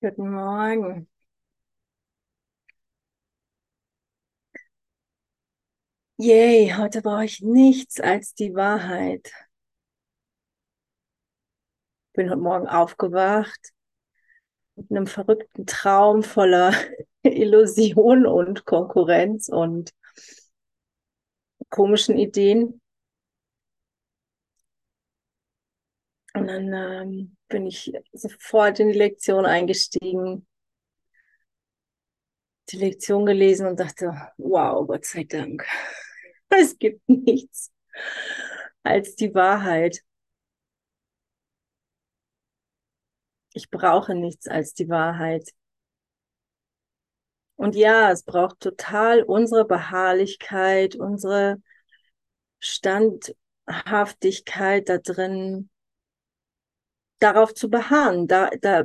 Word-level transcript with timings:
Guten 0.00 0.30
Morgen. 0.30 1.08
Yay, 6.20 6.72
heute 6.76 7.02
brauche 7.02 7.24
ich 7.24 7.40
nichts 7.42 8.00
als 8.00 8.34
die 8.34 8.54
Wahrheit. 8.54 9.32
Bin 12.12 12.28
heute 12.30 12.40
Morgen 12.40 12.68
aufgewacht 12.68 13.72
mit 14.76 14.90
einem 14.90 15.06
verrückten 15.06 15.66
Traum 15.66 16.22
voller 16.22 16.72
Illusion 17.22 18.26
und 18.26 18.64
Konkurrenz 18.64 19.48
und 19.48 19.92
komischen 21.70 22.16
Ideen. 22.16 22.80
Und 26.34 26.46
dann 26.46 26.72
ähm, 26.72 27.37
bin 27.48 27.66
ich 27.66 27.92
sofort 28.12 28.80
in 28.80 28.88
die 28.88 28.98
Lektion 28.98 29.46
eingestiegen, 29.46 30.46
die 32.70 32.76
Lektion 32.76 33.26
gelesen 33.26 33.66
und 33.66 33.80
dachte, 33.80 34.30
wow, 34.36 34.86
Gott 34.86 35.04
sei 35.04 35.24
Dank. 35.24 35.64
Es 36.50 36.78
gibt 36.78 37.06
nichts 37.08 37.70
als 38.82 39.16
die 39.16 39.34
Wahrheit. 39.34 40.02
Ich 43.52 43.70
brauche 43.70 44.14
nichts 44.14 44.48
als 44.48 44.72
die 44.72 44.88
Wahrheit. 44.88 45.52
Und 47.56 47.74
ja, 47.74 48.10
es 48.12 48.22
braucht 48.22 48.60
total 48.60 49.22
unsere 49.22 49.66
Beharrlichkeit, 49.66 50.96
unsere 50.96 51.60
Standhaftigkeit 52.60 54.88
da 54.88 54.98
drin, 54.98 55.70
darauf 57.18 57.54
zu 57.54 57.68
beharren, 57.70 58.26
da, 58.26 58.50
da, 58.60 58.84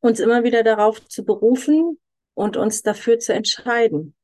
uns 0.00 0.20
immer 0.20 0.44
wieder 0.44 0.62
darauf 0.62 1.06
zu 1.08 1.24
berufen 1.24 1.98
und 2.34 2.56
uns 2.56 2.82
dafür 2.82 3.18
zu 3.18 3.32
entscheiden. 3.32 4.14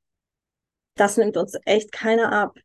Das 0.95 1.17
nimmt 1.17 1.37
uns 1.37 1.59
echt 1.65 1.93
keiner 1.93 2.33
ab. 2.33 2.57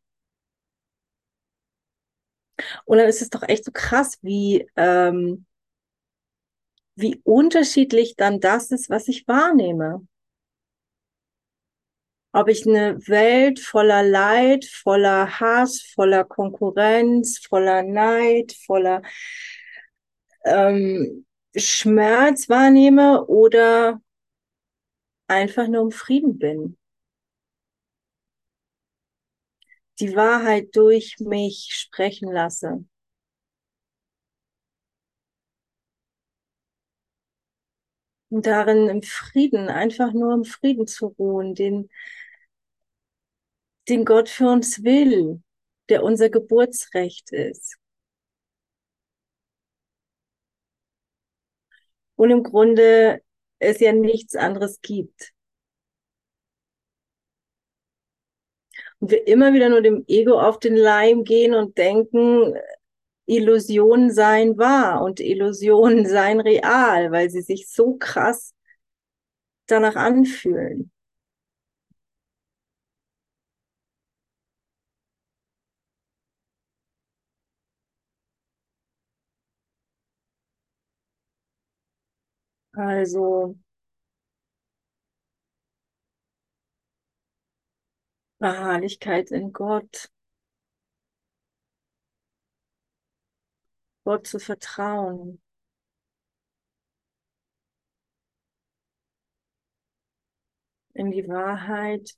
Und 2.84 2.98
dann 2.98 3.08
ist 3.08 3.22
es 3.22 3.30
doch 3.30 3.42
echt 3.42 3.64
so 3.64 3.72
krass, 3.72 4.18
wie, 4.22 4.68
ähm, 4.76 5.46
wie 6.94 7.20
unterschiedlich 7.24 8.16
dann 8.16 8.40
das 8.40 8.70
ist, 8.70 8.90
was 8.90 9.08
ich 9.08 9.26
wahrnehme. 9.26 10.06
Ob 12.32 12.48
ich 12.48 12.66
eine 12.66 12.96
Welt 13.08 13.58
voller 13.58 14.02
Leid, 14.04 14.64
voller 14.64 15.40
Hass, 15.40 15.82
voller 15.94 16.24
Konkurrenz, 16.24 17.38
voller 17.38 17.82
Neid, 17.82 18.52
voller 18.66 19.02
ähm, 20.44 21.26
Schmerz 21.56 22.48
wahrnehme 22.48 23.26
oder 23.26 24.00
einfach 25.28 25.68
nur 25.68 25.82
im 25.82 25.90
Frieden 25.90 26.38
bin. 26.38 26.76
Die 30.00 30.16
Wahrheit 30.16 30.74
durch 30.74 31.16
mich 31.20 31.70
sprechen 31.72 32.32
lasse. 32.32 32.84
Und 38.30 38.46
darin 38.46 38.88
im 38.88 39.02
Frieden, 39.02 39.68
einfach 39.68 40.12
nur 40.12 40.32
im 40.34 40.44
Frieden 40.44 40.86
zu 40.86 41.06
ruhen, 41.06 41.54
den, 41.54 41.90
den 43.88 44.04
Gott 44.04 44.28
für 44.28 44.48
uns 44.48 44.84
will, 44.84 45.42
der 45.88 46.02
unser 46.04 46.30
Geburtsrecht 46.30 47.32
ist. 47.32 47.76
Und 52.16 52.30
im 52.30 52.42
Grunde 52.42 53.22
es 53.58 53.80
ja 53.80 53.92
nichts 53.92 54.36
anderes 54.36 54.80
gibt. 54.82 55.32
Und 58.98 59.10
wir 59.10 59.26
immer 59.26 59.54
wieder 59.54 59.70
nur 59.70 59.80
dem 59.80 60.04
Ego 60.06 60.38
auf 60.38 60.58
den 60.58 60.76
Leim 60.76 61.24
gehen 61.24 61.54
und 61.54 61.78
denken, 61.78 62.54
Illusionen 63.26 64.12
seien 64.12 64.58
wahr 64.58 65.02
und 65.02 65.20
Illusionen 65.20 66.06
seien 66.06 66.40
real, 66.40 67.10
weil 67.12 67.30
sie 67.30 67.42
sich 67.42 67.70
so 67.70 67.96
krass 67.96 68.54
danach 69.66 69.96
anfühlen. 69.96 70.90
Also 82.80 83.56
Beharrlichkeit 88.38 89.30
in 89.30 89.52
Gott. 89.52 90.10
Gott 94.04 94.26
zu 94.26 94.38
vertrauen. 94.38 95.42
In 100.94 101.10
die 101.10 101.28
Wahrheit. 101.28 102.16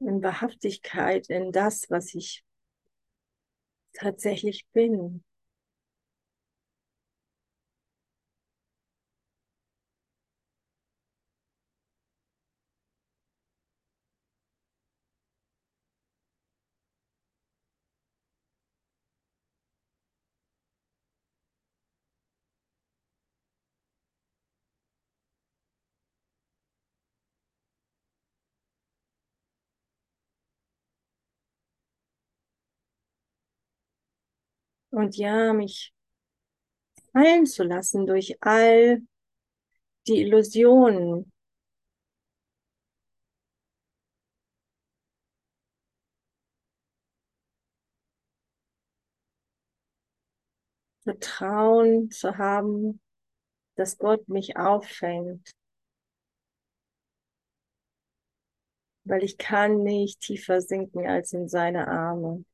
In 0.00 0.22
Wahrhaftigkeit, 0.22 1.28
in 1.28 1.52
das, 1.52 1.88
was 1.90 2.14
ich 2.14 2.44
tatsächlich 3.94 4.66
bin. 4.72 5.22
Und 34.90 35.16
ja, 35.16 35.52
mich 35.52 35.92
fallen 37.12 37.46
zu 37.46 37.64
lassen 37.64 38.06
durch 38.06 38.36
all 38.40 39.02
die 40.06 40.22
Illusionen. 40.22 41.32
Vertrauen 51.04 52.10
zu 52.10 52.36
haben, 52.36 53.00
dass 53.76 53.98
Gott 53.98 54.28
mich 54.28 54.56
auffängt. 54.56 55.50
Weil 59.04 59.24
ich 59.24 59.38
kann 59.38 59.82
nicht 59.82 60.20
tiefer 60.20 60.60
sinken 60.60 61.06
als 61.06 61.32
in 61.32 61.48
seine 61.48 61.88
Arme. 61.88 62.44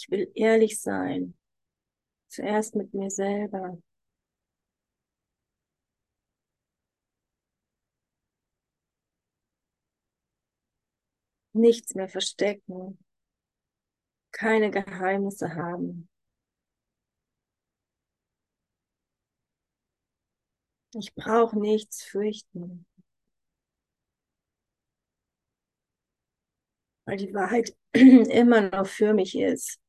Ich 0.00 0.08
will 0.12 0.30
ehrlich 0.36 0.80
sein. 0.80 1.36
Zuerst 2.28 2.76
mit 2.76 2.94
mir 2.94 3.10
selber. 3.10 3.82
Nichts 11.52 11.96
mehr 11.96 12.08
verstecken. 12.08 12.96
Keine 14.30 14.70
Geheimnisse 14.70 15.56
haben. 15.56 16.08
Ich 20.94 21.12
brauche 21.16 21.58
nichts 21.58 22.04
fürchten. 22.04 22.86
Weil 27.04 27.16
die 27.16 27.34
Wahrheit 27.34 27.76
immer 27.92 28.70
noch 28.70 28.86
für 28.86 29.12
mich 29.12 29.36
ist. 29.36 29.80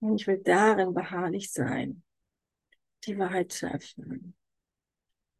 Und 0.00 0.20
ich 0.20 0.26
will 0.26 0.38
darin 0.38 0.94
beharrlich 0.94 1.52
sein, 1.52 2.02
die 3.04 3.18
Wahrheit 3.18 3.52
zu 3.52 3.66
erfüllen. 3.66 4.34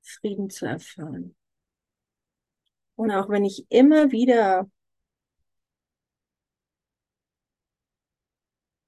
Frieden 0.03 0.51
zu 0.51 0.67
erfahren. 0.67 1.37
Und 2.97 3.11
auch 3.13 3.29
wenn 3.29 3.45
ich 3.45 3.67
immer 3.71 4.11
wieder 4.11 4.69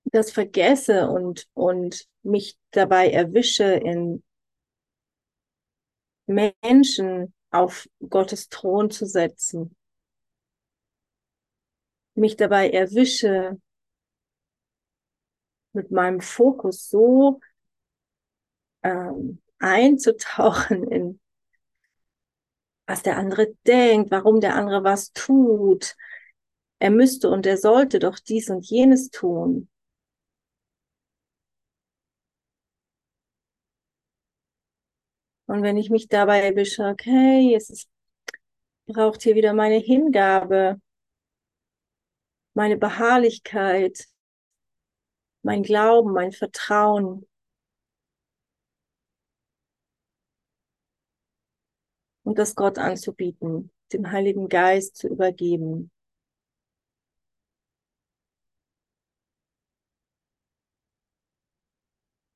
das 0.06 0.32
vergesse 0.32 1.08
und, 1.08 1.48
und 1.54 2.08
mich 2.22 2.58
dabei 2.72 3.10
erwische, 3.10 3.64
in 3.64 4.24
Menschen 6.26 7.34
auf 7.50 7.88
Gottes 8.08 8.48
Thron 8.48 8.90
zu 8.90 9.06
setzen, 9.06 9.76
mich 12.14 12.36
dabei 12.36 12.70
erwische, 12.70 13.60
mit 15.72 15.90
meinem 15.90 16.20
Fokus 16.20 16.88
so 16.88 17.40
ähm, 18.82 19.40
einzutauchen 19.58 20.90
in 20.90 21.20
was 22.90 23.02
der 23.04 23.16
andere 23.18 23.54
denkt, 23.66 24.10
warum 24.10 24.40
der 24.40 24.56
andere 24.56 24.82
was 24.82 25.12
tut. 25.12 25.96
Er 26.80 26.90
müsste 26.90 27.30
und 27.30 27.46
er 27.46 27.56
sollte 27.56 28.00
doch 28.00 28.18
dies 28.18 28.50
und 28.50 28.66
jenes 28.66 29.10
tun. 29.10 29.68
Und 35.46 35.62
wenn 35.62 35.76
ich 35.76 35.90
mich 35.90 36.08
dabei 36.08 36.40
erwische, 36.42 36.84
okay, 36.84 37.54
es 37.56 37.70
ist, 37.70 37.88
braucht 38.86 39.22
hier 39.22 39.34
wieder 39.36 39.52
meine 39.52 39.78
Hingabe, 39.78 40.80
meine 42.54 42.76
Beharrlichkeit, 42.76 44.06
mein 45.42 45.62
Glauben, 45.62 46.12
mein 46.12 46.32
Vertrauen. 46.32 47.26
Und 52.24 52.38
das 52.38 52.54
Gott 52.54 52.78
anzubieten, 52.78 53.70
dem 53.92 54.10
Heiligen 54.10 54.48
Geist 54.48 54.96
zu 54.96 55.08
übergeben. 55.08 55.90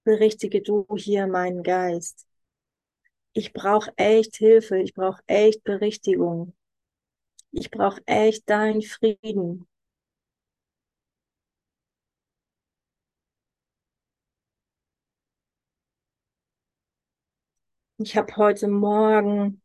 Berichtige 0.05 0.63
du 0.63 0.87
hier 0.97 1.27
meinen 1.27 1.63
Geist 1.63 2.27
ich 3.37 3.53
brauche 3.53 3.93
echt 3.97 4.37
Hilfe, 4.37 4.79
ich 4.79 4.95
brauche 4.95 5.21
echt 5.27 5.65
Berichtigung. 5.65 6.55
Ich 7.53 7.71
brauche 7.71 8.01
echt 8.07 8.49
deinen 8.49 8.83
Frieden. 8.83 9.67
Ich 17.99 18.17
habe 18.17 18.37
heute 18.37 18.69
Morgen 18.69 19.61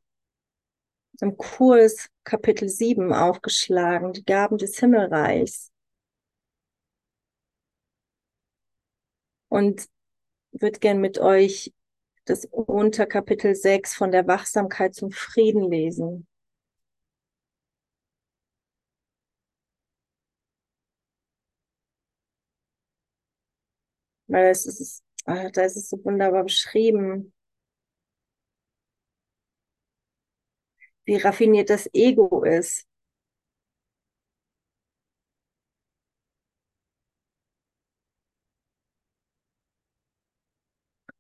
im 1.22 1.38
Kurs 1.38 2.10
Kapitel 2.24 2.70
7 2.70 3.14
aufgeschlagen, 3.14 4.14
die 4.14 4.24
Gaben 4.26 4.58
des 4.58 4.78
Himmelreichs. 4.80 5.72
Und 9.50 9.88
würde 10.52 10.80
gern 10.80 11.02
mit 11.02 11.20
euch 11.20 11.74
das 12.26 12.46
Unterkapitel 12.46 13.56
6 13.56 13.96
von 13.96 14.12
der 14.12 14.28
Wachsamkeit 14.28 14.96
zum 14.96 15.12
Frieden 15.12 15.70
lesen. 15.72 16.28
Weil 24.28 24.52
es 24.52 24.66
ist, 24.66 25.04
ah, 25.26 25.50
da 25.50 25.64
ist 25.64 25.76
es 25.76 25.90
so 25.90 26.04
wunderbar 26.06 26.44
beschrieben, 26.44 27.34
wie 31.10 31.18
raffiniert 31.18 31.70
das 31.72 31.90
Ego 31.94 32.44
ist. 32.44 32.86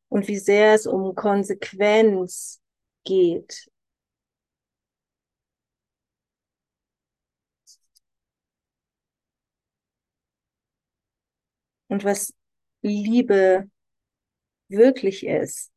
und 0.10 0.28
wie 0.28 0.38
sehr 0.38 0.74
es 0.74 0.88
um 0.88 1.16
Konsequenz 1.16 2.62
geht. 3.06 3.70
Und 11.88 12.04
was 12.04 12.34
Liebe 12.82 13.70
wirklich 14.70 15.26
ist. 15.26 15.72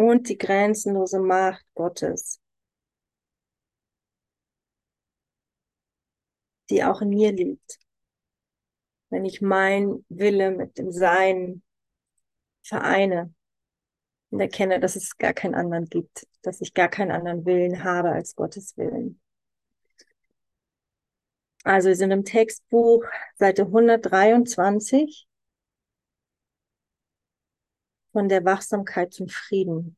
Und 0.00 0.30
die 0.30 0.38
grenzenlose 0.38 1.20
Macht 1.20 1.62
Gottes. 1.74 2.40
die 6.70 6.84
auch 6.84 7.02
in 7.02 7.10
mir 7.10 7.32
liegt. 7.32 7.78
Wenn 9.10 9.24
ich 9.24 9.42
mein 9.42 10.04
Wille 10.08 10.52
mit 10.52 10.78
dem 10.78 10.90
Sein 10.90 11.62
vereine 12.62 13.34
und 14.30 14.40
erkenne, 14.40 14.80
dass 14.80 14.96
es 14.96 15.18
gar 15.18 15.34
keinen 15.34 15.54
anderen 15.56 15.86
gibt, 15.86 16.26
dass 16.42 16.60
ich 16.60 16.72
gar 16.72 16.88
keinen 16.88 17.10
anderen 17.10 17.44
Willen 17.44 17.84
habe 17.84 18.12
als 18.12 18.36
Gottes 18.36 18.76
Willen. 18.78 19.20
Also 21.64 21.88
wir 21.88 21.96
sind 21.96 22.12
im 22.12 22.24
Textbuch 22.24 23.04
Seite 23.36 23.62
123 23.62 25.28
von 28.12 28.28
der 28.28 28.44
Wachsamkeit 28.44 29.12
zum 29.12 29.28
Frieden. 29.28 29.96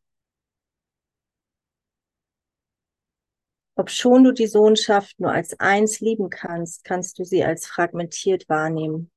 Obschon 3.74 4.22
du 4.22 4.32
die 4.32 4.46
Sohnschaft 4.46 5.18
nur 5.18 5.32
als 5.32 5.58
eins 5.58 6.00
lieben 6.00 6.30
kannst, 6.30 6.84
kannst 6.84 7.18
du 7.18 7.24
sie 7.24 7.42
als 7.42 7.66
fragmentiert 7.66 8.48
wahrnehmen. 8.48 9.10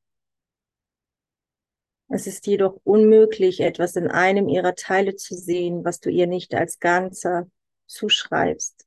Es 2.07 2.27
ist 2.27 2.47
jedoch 2.47 2.79
unmöglich, 2.83 3.59
etwas 3.59 3.95
in 3.95 4.07
einem 4.07 4.47
ihrer 4.47 4.75
Teile 4.75 5.15
zu 5.15 5.35
sehen, 5.35 5.83
was 5.83 5.99
du 5.99 6.09
ihr 6.09 6.27
nicht 6.27 6.53
als 6.55 6.79
Ganzer 6.79 7.49
zuschreibst. 7.87 8.85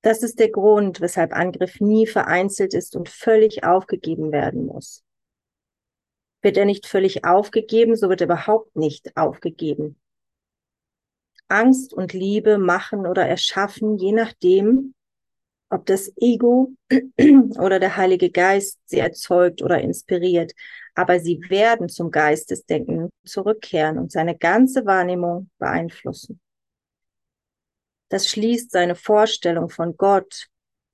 Das 0.00 0.22
ist 0.22 0.38
der 0.38 0.50
Grund, 0.50 1.00
weshalb 1.00 1.32
Angriff 1.32 1.80
nie 1.80 2.06
vereinzelt 2.06 2.74
ist 2.74 2.96
und 2.96 3.08
völlig 3.08 3.64
aufgegeben 3.64 4.32
werden 4.32 4.66
muss. 4.66 5.03
Wird 6.44 6.58
er 6.58 6.66
nicht 6.66 6.86
völlig 6.86 7.24
aufgegeben, 7.24 7.96
so 7.96 8.10
wird 8.10 8.20
er 8.20 8.26
überhaupt 8.26 8.76
nicht 8.76 9.16
aufgegeben. 9.16 9.98
Angst 11.48 11.94
und 11.94 12.12
Liebe 12.12 12.58
machen 12.58 13.06
oder 13.06 13.26
erschaffen, 13.26 13.96
je 13.96 14.12
nachdem, 14.12 14.94
ob 15.70 15.86
das 15.86 16.12
Ego 16.18 16.74
oder 17.58 17.80
der 17.80 17.96
Heilige 17.96 18.30
Geist 18.30 18.78
sie 18.84 18.98
erzeugt 18.98 19.62
oder 19.62 19.80
inspiriert. 19.80 20.52
Aber 20.94 21.18
sie 21.18 21.40
werden 21.48 21.88
zum 21.88 22.10
Geistesdenken 22.10 23.08
zurückkehren 23.24 23.98
und 23.98 24.12
seine 24.12 24.36
ganze 24.36 24.84
Wahrnehmung 24.84 25.48
beeinflussen. 25.56 26.42
Das 28.10 28.28
schließt 28.28 28.70
seine 28.70 28.96
Vorstellung 28.96 29.70
von 29.70 29.96
Gott, 29.96 30.48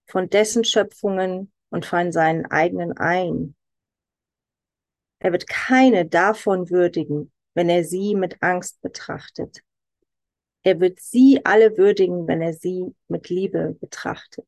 von 0.06 0.30
dessen 0.30 0.62
Schöpfungen 0.62 1.50
und 1.70 1.86
von 1.86 2.12
seinen 2.12 2.46
eigenen 2.46 2.96
ein. 2.96 3.56
Er 5.20 5.32
wird 5.32 5.46
keine 5.46 6.06
davon 6.06 6.70
würdigen, 6.70 7.30
wenn 7.54 7.68
er 7.68 7.84
sie 7.84 8.14
mit 8.14 8.42
Angst 8.42 8.80
betrachtet. 8.80 9.60
Er 10.62 10.80
wird 10.80 11.00
sie 11.00 11.40
alle 11.44 11.76
würdigen, 11.76 12.26
wenn 12.26 12.42
er 12.42 12.54
sie 12.54 12.94
mit 13.08 13.28
Liebe 13.28 13.76
betrachtet. 13.80 14.46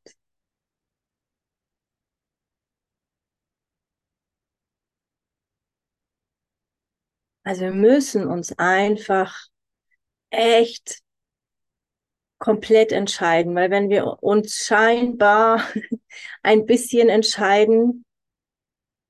Also 7.44 7.62
wir 7.62 7.72
müssen 7.72 8.26
uns 8.26 8.56
einfach 8.58 9.48
echt 10.30 11.02
komplett 12.38 12.92
entscheiden, 12.92 13.54
weil 13.54 13.70
wenn 13.70 13.88
wir 13.88 14.22
uns 14.22 14.66
scheinbar 14.66 15.62
ein 16.42 16.66
bisschen 16.66 17.08
entscheiden, 17.08 18.04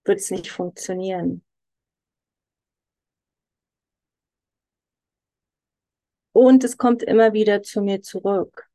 wird 0.04 0.18
es 0.18 0.30
nicht 0.30 0.50
funktionieren. 0.50 1.44
Und 6.32 6.64
es 6.64 6.78
kommt 6.78 7.02
immer 7.02 7.32
wieder 7.32 7.62
zu 7.62 7.82
mir 7.82 8.02
zurück. 8.02 8.68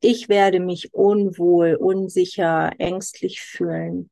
Ich 0.00 0.28
werde 0.28 0.60
mich 0.60 0.94
unwohl, 0.94 1.74
unsicher, 1.74 2.72
ängstlich 2.78 3.40
fühlen. 3.42 4.10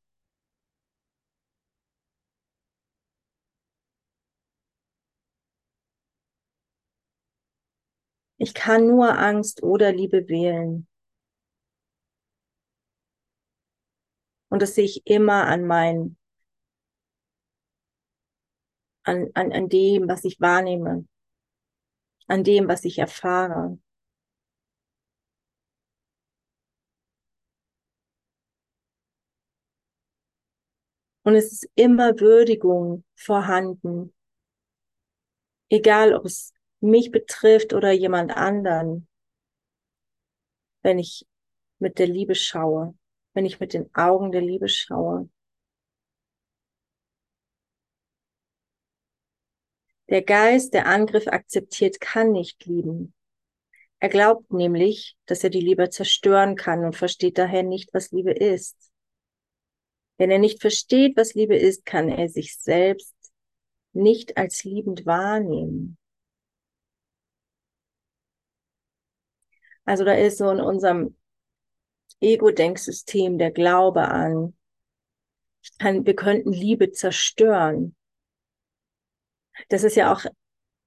Ich 8.38 8.54
kann 8.54 8.86
nur 8.86 9.18
Angst 9.18 9.62
oder 9.62 9.92
Liebe 9.92 10.28
wählen. 10.28 10.86
Und 14.48 14.62
das 14.62 14.74
sehe 14.74 14.84
ich 14.84 15.06
immer 15.06 15.46
an 15.46 15.66
meinen, 15.66 16.18
an, 19.04 19.30
an, 19.34 19.52
an 19.52 19.68
dem, 19.68 20.08
was 20.08 20.24
ich 20.24 20.40
wahrnehme, 20.40 21.06
an 22.26 22.44
dem, 22.44 22.68
was 22.68 22.84
ich 22.84 22.98
erfahre. 22.98 23.78
Und 31.22 31.34
es 31.34 31.50
ist 31.52 31.68
immer 31.74 32.20
Würdigung 32.20 33.04
vorhanden. 33.16 34.14
Egal, 35.68 36.14
ob 36.14 36.24
es 36.24 36.52
mich 36.80 37.10
betrifft 37.10 37.72
oder 37.72 37.90
jemand 37.90 38.36
anderen. 38.36 39.08
Wenn 40.82 41.00
ich 41.00 41.26
mit 41.80 41.98
der 41.98 42.06
Liebe 42.06 42.36
schaue, 42.36 42.94
wenn 43.34 43.44
ich 43.44 43.58
mit 43.58 43.72
den 43.72 43.92
Augen 43.92 44.30
der 44.30 44.40
Liebe 44.40 44.68
schaue. 44.68 45.28
Der 50.08 50.22
Geist, 50.22 50.72
der 50.72 50.86
Angriff 50.86 51.26
akzeptiert, 51.26 52.00
kann 52.00 52.32
nicht 52.32 52.64
lieben. 52.64 53.12
Er 53.98 54.08
glaubt 54.08 54.52
nämlich, 54.52 55.16
dass 55.26 55.42
er 55.42 55.50
die 55.50 55.60
Liebe 55.60 55.90
zerstören 55.90 56.54
kann 56.54 56.84
und 56.84 56.96
versteht 56.96 57.38
daher 57.38 57.62
nicht, 57.62 57.92
was 57.92 58.12
Liebe 58.12 58.32
ist. 58.32 58.76
Wenn 60.18 60.30
er 60.30 60.38
nicht 60.38 60.60
versteht, 60.60 61.16
was 61.16 61.34
Liebe 61.34 61.56
ist, 61.56 61.84
kann 61.84 62.08
er 62.08 62.28
sich 62.28 62.58
selbst 62.58 63.14
nicht 63.92 64.36
als 64.36 64.64
liebend 64.64 65.06
wahrnehmen. 65.06 65.98
Also 69.84 70.04
da 70.04 70.14
ist 70.14 70.38
so 70.38 70.50
in 70.50 70.60
unserem 70.60 71.16
Ego-Denksystem 72.20 73.38
der 73.38 73.50
Glaube 73.50 74.08
an, 74.08 74.54
kann, 75.78 76.06
wir 76.06 76.14
könnten 76.14 76.52
Liebe 76.52 76.92
zerstören. 76.92 77.96
Das 79.68 79.84
ist 79.84 79.96
ja 79.96 80.12
auch 80.12 80.24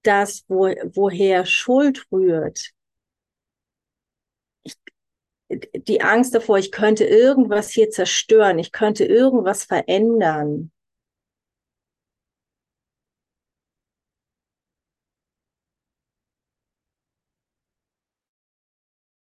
das, 0.04 0.46
wo, 0.48 0.68
woher 0.94 1.46
Schuld 1.46 2.06
rührt 2.12 2.74
die 5.50 6.02
Angst 6.02 6.36
davor, 6.36 6.58
ich 6.60 6.72
könnte 6.72 7.06
irgendwas 7.06 7.72
hier 7.72 7.90
zerstören, 7.90 8.60
ich 8.60 8.72
könnte 8.72 9.06
irgendwas 9.06 9.64
verändern. 9.64 10.72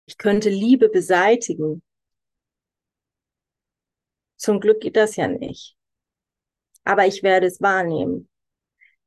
Ich 0.06 0.16
könnte 0.18 0.48
Liebe 0.48 0.88
beseitigen. 0.88 1.82
Zum 4.36 4.60
Glück 4.60 4.80
geht 4.80 4.96
das 4.96 5.16
ja 5.16 5.28
nicht. 5.28 5.76
Aber 6.84 7.06
ich 7.06 7.22
werde 7.22 7.46
es 7.46 7.60
wahrnehmen, 7.60 8.28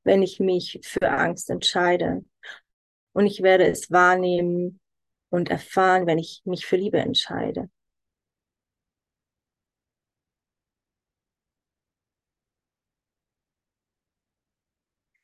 wenn 0.07 0.23
ich 0.23 0.39
mich 0.39 0.79
für 0.83 1.09
Angst 1.11 1.51
entscheide. 1.51 2.25
Und 3.13 3.27
ich 3.27 3.43
werde 3.43 3.67
es 3.67 3.91
wahrnehmen, 3.91 4.79
und 5.29 5.49
erfahren, 5.49 6.07
wenn 6.07 6.17
ich 6.19 6.41
mich 6.45 6.65
für 6.65 6.77
Liebe 6.77 6.99
entscheide. 6.99 7.69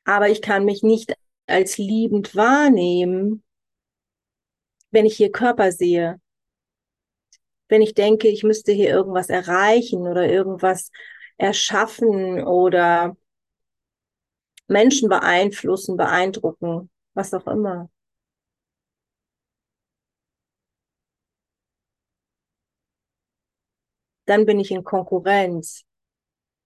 Aber 0.04 0.28
ich 0.28 0.42
kann 0.42 0.64
mich 0.64 0.82
nicht 0.82 1.14
als 1.46 1.78
liebend 1.78 2.36
wahrnehmen, 2.36 3.42
wenn 4.90 5.06
ich 5.06 5.16
hier 5.16 5.32
Körper 5.32 5.72
sehe. 5.72 6.20
Wenn 7.68 7.82
ich 7.82 7.94
denke, 7.94 8.28
ich 8.28 8.44
müsste 8.44 8.72
hier 8.72 8.90
irgendwas 8.90 9.30
erreichen 9.30 10.06
oder 10.06 10.28
irgendwas 10.28 10.90
erschaffen 11.38 12.44
oder 12.44 13.16
Menschen 14.68 15.08
beeinflussen, 15.08 15.96
beeindrucken, 15.96 16.90
was 17.14 17.34
auch 17.34 17.46
immer. 17.46 17.88
dann 24.26 24.46
bin 24.46 24.60
ich 24.60 24.70
in 24.70 24.84
Konkurrenz, 24.84 25.84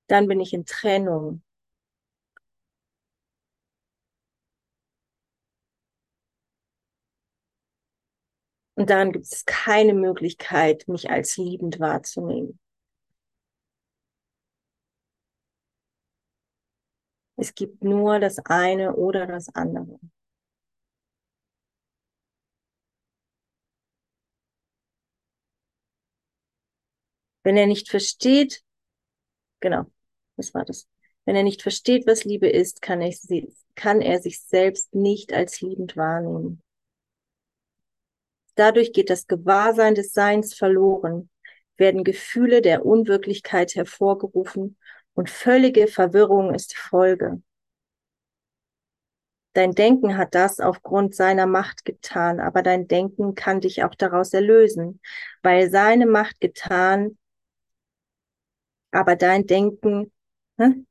dann 0.08 0.28
bin 0.28 0.40
ich 0.40 0.52
in 0.52 0.64
Trennung. 0.66 1.42
Und 8.74 8.90
daran 8.90 9.10
gibt 9.12 9.24
es 9.26 9.44
keine 9.44 9.92
Möglichkeit, 9.92 10.86
mich 10.86 11.10
als 11.10 11.36
liebend 11.36 11.80
wahrzunehmen. 11.80 12.60
Es 17.38 17.54
gibt 17.54 17.84
nur 17.84 18.18
das 18.18 18.40
eine 18.46 18.96
oder 18.96 19.26
das 19.26 19.48
andere. 19.54 20.00
Wenn 27.44 27.56
er 27.56 27.68
nicht 27.68 27.88
versteht, 27.88 28.62
genau, 29.60 29.84
was 30.36 30.52
war 30.52 30.64
das? 30.64 30.88
Wenn 31.26 31.36
er 31.36 31.44
nicht 31.44 31.62
versteht, 31.62 32.08
was 32.08 32.24
Liebe 32.24 32.48
ist, 32.48 32.82
kann 32.82 33.00
er, 33.00 33.12
sie, 33.12 33.54
kann 33.76 34.00
er 34.00 34.20
sich 34.20 34.40
selbst 34.42 34.92
nicht 34.94 35.32
als 35.32 35.60
liebend 35.60 35.96
wahrnehmen. 35.96 36.60
Dadurch 38.56 38.92
geht 38.92 39.10
das 39.10 39.28
Gewahrsein 39.28 39.94
des 39.94 40.12
Seins 40.12 40.54
verloren, 40.54 41.30
werden 41.76 42.02
Gefühle 42.02 42.62
der 42.62 42.84
Unwirklichkeit 42.84 43.76
hervorgerufen 43.76 44.76
und 45.18 45.30
völlige 45.30 45.88
Verwirrung 45.88 46.54
ist 46.54 46.76
Folge. 46.76 47.42
Dein 49.52 49.72
Denken 49.72 50.16
hat 50.16 50.36
das 50.36 50.60
aufgrund 50.60 51.16
seiner 51.16 51.46
Macht 51.46 51.84
getan, 51.84 52.38
aber 52.38 52.62
dein 52.62 52.86
Denken 52.86 53.34
kann 53.34 53.60
dich 53.60 53.82
auch 53.82 53.96
daraus 53.96 54.32
erlösen, 54.32 55.00
weil 55.42 55.70
seine 55.70 56.06
Macht 56.06 56.40
getan 56.40 57.18
aber 58.92 59.16
dein 59.16 59.44
Denken, 59.44 60.12
hm? 60.56 60.86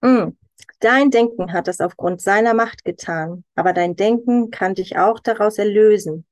Mm. 0.00 0.36
Dein 0.80 1.10
Denken 1.12 1.52
hat 1.52 1.68
das 1.68 1.80
aufgrund 1.80 2.20
seiner 2.20 2.54
Macht 2.54 2.84
getan, 2.84 3.44
aber 3.54 3.72
dein 3.72 3.94
Denken 3.94 4.50
kann 4.50 4.74
dich 4.74 4.98
auch 4.98 5.20
daraus 5.20 5.58
erlösen, 5.58 6.26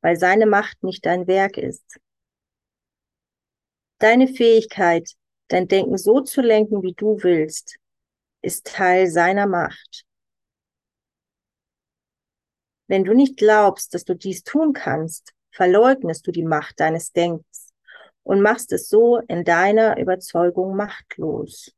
weil 0.00 0.16
seine 0.16 0.46
Macht 0.46 0.82
nicht 0.82 1.04
dein 1.04 1.26
Werk 1.26 1.58
ist. 1.58 2.00
Deine 4.02 4.26
Fähigkeit, 4.26 5.12
dein 5.46 5.68
Denken 5.68 5.96
so 5.96 6.22
zu 6.22 6.40
lenken, 6.40 6.82
wie 6.82 6.92
du 6.92 7.22
willst, 7.22 7.78
ist 8.40 8.66
Teil 8.66 9.08
seiner 9.08 9.46
Macht. 9.46 10.04
Wenn 12.88 13.04
du 13.04 13.14
nicht 13.14 13.36
glaubst, 13.36 13.94
dass 13.94 14.04
du 14.04 14.16
dies 14.16 14.42
tun 14.42 14.72
kannst, 14.72 15.32
verleugnest 15.52 16.26
du 16.26 16.32
die 16.32 16.42
Macht 16.42 16.80
deines 16.80 17.12
Denkens 17.12 17.72
und 18.24 18.42
machst 18.42 18.72
es 18.72 18.88
so 18.88 19.18
in 19.28 19.44
deiner 19.44 19.96
Überzeugung 19.98 20.74
machtlos. 20.74 21.72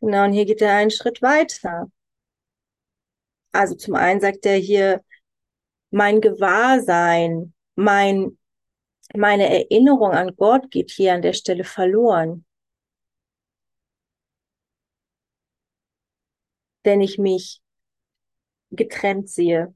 Genau, 0.00 0.24
und 0.24 0.32
hier 0.32 0.46
geht 0.46 0.62
er 0.62 0.74
einen 0.76 0.90
Schritt 0.90 1.20
weiter. 1.20 1.92
Also 3.52 3.74
zum 3.74 3.94
einen 3.94 4.22
sagt 4.22 4.46
er 4.46 4.56
hier, 4.56 5.04
mein 5.92 6.20
Gewahrsein, 6.20 7.54
mein, 7.76 8.38
meine 9.14 9.48
Erinnerung 9.48 10.12
an 10.12 10.34
Gott 10.36 10.70
geht 10.70 10.90
hier 10.90 11.14
an 11.14 11.22
der 11.22 11.34
Stelle 11.34 11.64
verloren. 11.64 12.44
Denn 16.84 17.00
ich 17.00 17.18
mich 17.18 17.60
getrennt 18.70 19.28
sehe. 19.28 19.74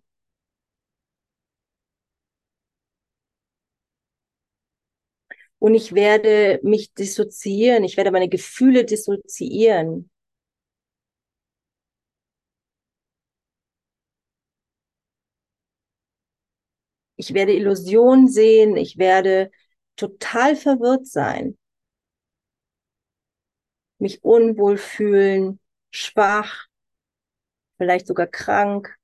Und 5.58 5.74
ich 5.74 5.94
werde 5.94 6.60
mich 6.62 6.92
dissoziieren, 6.94 7.84
ich 7.84 7.96
werde 7.96 8.10
meine 8.10 8.28
Gefühle 8.28 8.84
dissoziieren. 8.84 10.10
Ich 17.16 17.34
werde 17.34 17.52
Illusionen 17.52 18.28
sehen, 18.28 18.76
ich 18.76 18.98
werde 18.98 19.50
total 19.96 20.56
verwirrt 20.56 21.06
sein, 21.06 21.56
mich 23.98 24.22
unwohl 24.24 24.76
fühlen, 24.78 25.60
schwach, 25.90 26.66
vielleicht 27.78 28.06
sogar 28.06 28.26
krank. 28.26 28.96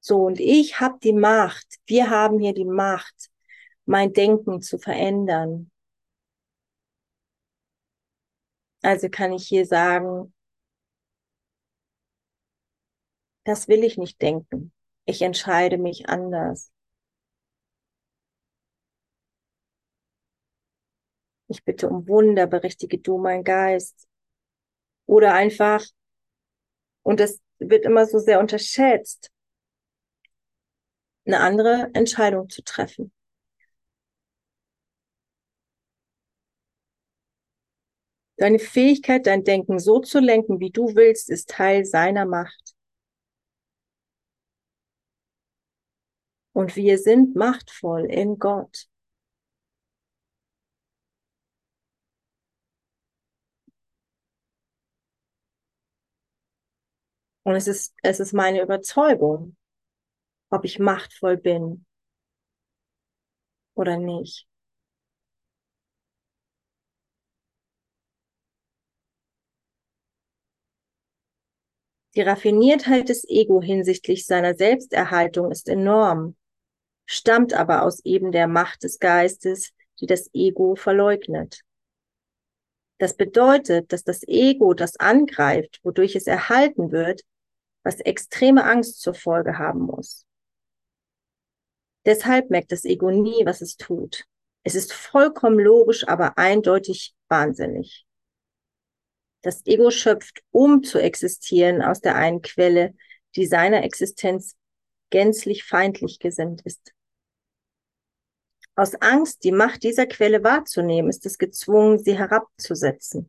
So, 0.00 0.24
und 0.24 0.40
ich 0.40 0.80
habe 0.80 0.98
die 1.02 1.12
Macht, 1.12 1.78
wir 1.86 2.10
haben 2.10 2.38
hier 2.38 2.54
die 2.54 2.64
Macht, 2.64 3.30
mein 3.84 4.12
Denken 4.12 4.60
zu 4.60 4.78
verändern. 4.78 5.70
Also 8.82 9.08
kann 9.08 9.32
ich 9.32 9.46
hier 9.46 9.64
sagen, 9.66 10.32
Das 13.44 13.68
will 13.68 13.84
ich 13.84 13.98
nicht 13.98 14.20
denken. 14.22 14.72
Ich 15.04 15.22
entscheide 15.22 15.78
mich 15.78 16.08
anders. 16.08 16.72
Ich 21.48 21.64
bitte 21.64 21.88
um 21.88 22.08
Wunder, 22.08 22.46
berichtige 22.46 22.98
du 22.98 23.18
mein 23.18 23.44
Geist. 23.44 24.08
Oder 25.06 25.34
einfach, 25.34 25.84
und 27.02 27.20
das 27.20 27.40
wird 27.58 27.84
immer 27.84 28.06
so 28.06 28.18
sehr 28.18 28.40
unterschätzt, 28.40 29.30
eine 31.26 31.40
andere 31.40 31.90
Entscheidung 31.94 32.48
zu 32.48 32.62
treffen. 32.62 33.12
Deine 38.36 38.58
Fähigkeit, 38.58 39.26
dein 39.26 39.44
Denken 39.44 39.78
so 39.78 40.00
zu 40.00 40.18
lenken, 40.18 40.58
wie 40.58 40.70
du 40.70 40.94
willst, 40.96 41.30
ist 41.30 41.50
Teil 41.50 41.84
seiner 41.84 42.26
Macht. 42.26 42.74
Und 46.52 46.76
wir 46.76 46.98
sind 46.98 47.34
machtvoll 47.34 48.04
in 48.06 48.38
Gott. 48.38 48.86
Und 57.44 57.56
es 57.56 57.66
ist, 57.66 57.94
es 58.02 58.20
ist 58.20 58.32
meine 58.32 58.62
Überzeugung, 58.62 59.56
ob 60.50 60.64
ich 60.64 60.78
machtvoll 60.78 61.36
bin 61.36 61.86
oder 63.74 63.96
nicht. 63.96 64.46
Die 72.14 72.20
Raffiniertheit 72.20 73.08
des 73.08 73.24
Ego 73.26 73.62
hinsichtlich 73.62 74.26
seiner 74.26 74.54
Selbsterhaltung 74.54 75.50
ist 75.50 75.66
enorm, 75.68 76.36
stammt 77.12 77.52
aber 77.52 77.82
aus 77.82 78.00
eben 78.04 78.32
der 78.32 78.48
Macht 78.48 78.84
des 78.84 78.98
Geistes, 78.98 79.72
die 80.00 80.06
das 80.06 80.30
Ego 80.32 80.76
verleugnet. 80.76 81.60
Das 82.98 83.16
bedeutet, 83.16 83.92
dass 83.92 84.02
das 84.02 84.22
Ego 84.26 84.72
das 84.74 84.96
angreift, 84.96 85.80
wodurch 85.82 86.16
es 86.16 86.26
erhalten 86.26 86.90
wird, 86.90 87.22
was 87.82 88.00
extreme 88.00 88.64
Angst 88.64 89.00
zur 89.00 89.14
Folge 89.14 89.58
haben 89.58 89.80
muss. 89.80 90.24
Deshalb 92.06 92.50
merkt 92.50 92.72
das 92.72 92.84
Ego 92.84 93.10
nie, 93.10 93.44
was 93.44 93.60
es 93.60 93.76
tut. 93.76 94.24
Es 94.64 94.74
ist 94.74 94.92
vollkommen 94.92 95.58
logisch, 95.58 96.08
aber 96.08 96.38
eindeutig 96.38 97.14
wahnsinnig. 97.28 98.06
Das 99.42 99.66
Ego 99.66 99.90
schöpft, 99.90 100.42
um 100.50 100.82
zu 100.82 100.98
existieren, 100.98 101.82
aus 101.82 102.00
der 102.00 102.14
einen 102.14 102.40
Quelle, 102.42 102.94
die 103.36 103.46
seiner 103.46 103.82
Existenz 103.84 104.56
gänzlich 105.10 105.64
feindlich 105.64 106.18
gesinnt 106.18 106.62
ist. 106.62 106.92
Aus 108.74 108.94
Angst, 108.94 109.44
die 109.44 109.52
Macht 109.52 109.82
dieser 109.82 110.06
Quelle 110.06 110.42
wahrzunehmen, 110.42 111.10
ist 111.10 111.26
es 111.26 111.36
gezwungen, 111.36 111.98
sie 111.98 112.16
herabzusetzen. 112.16 113.28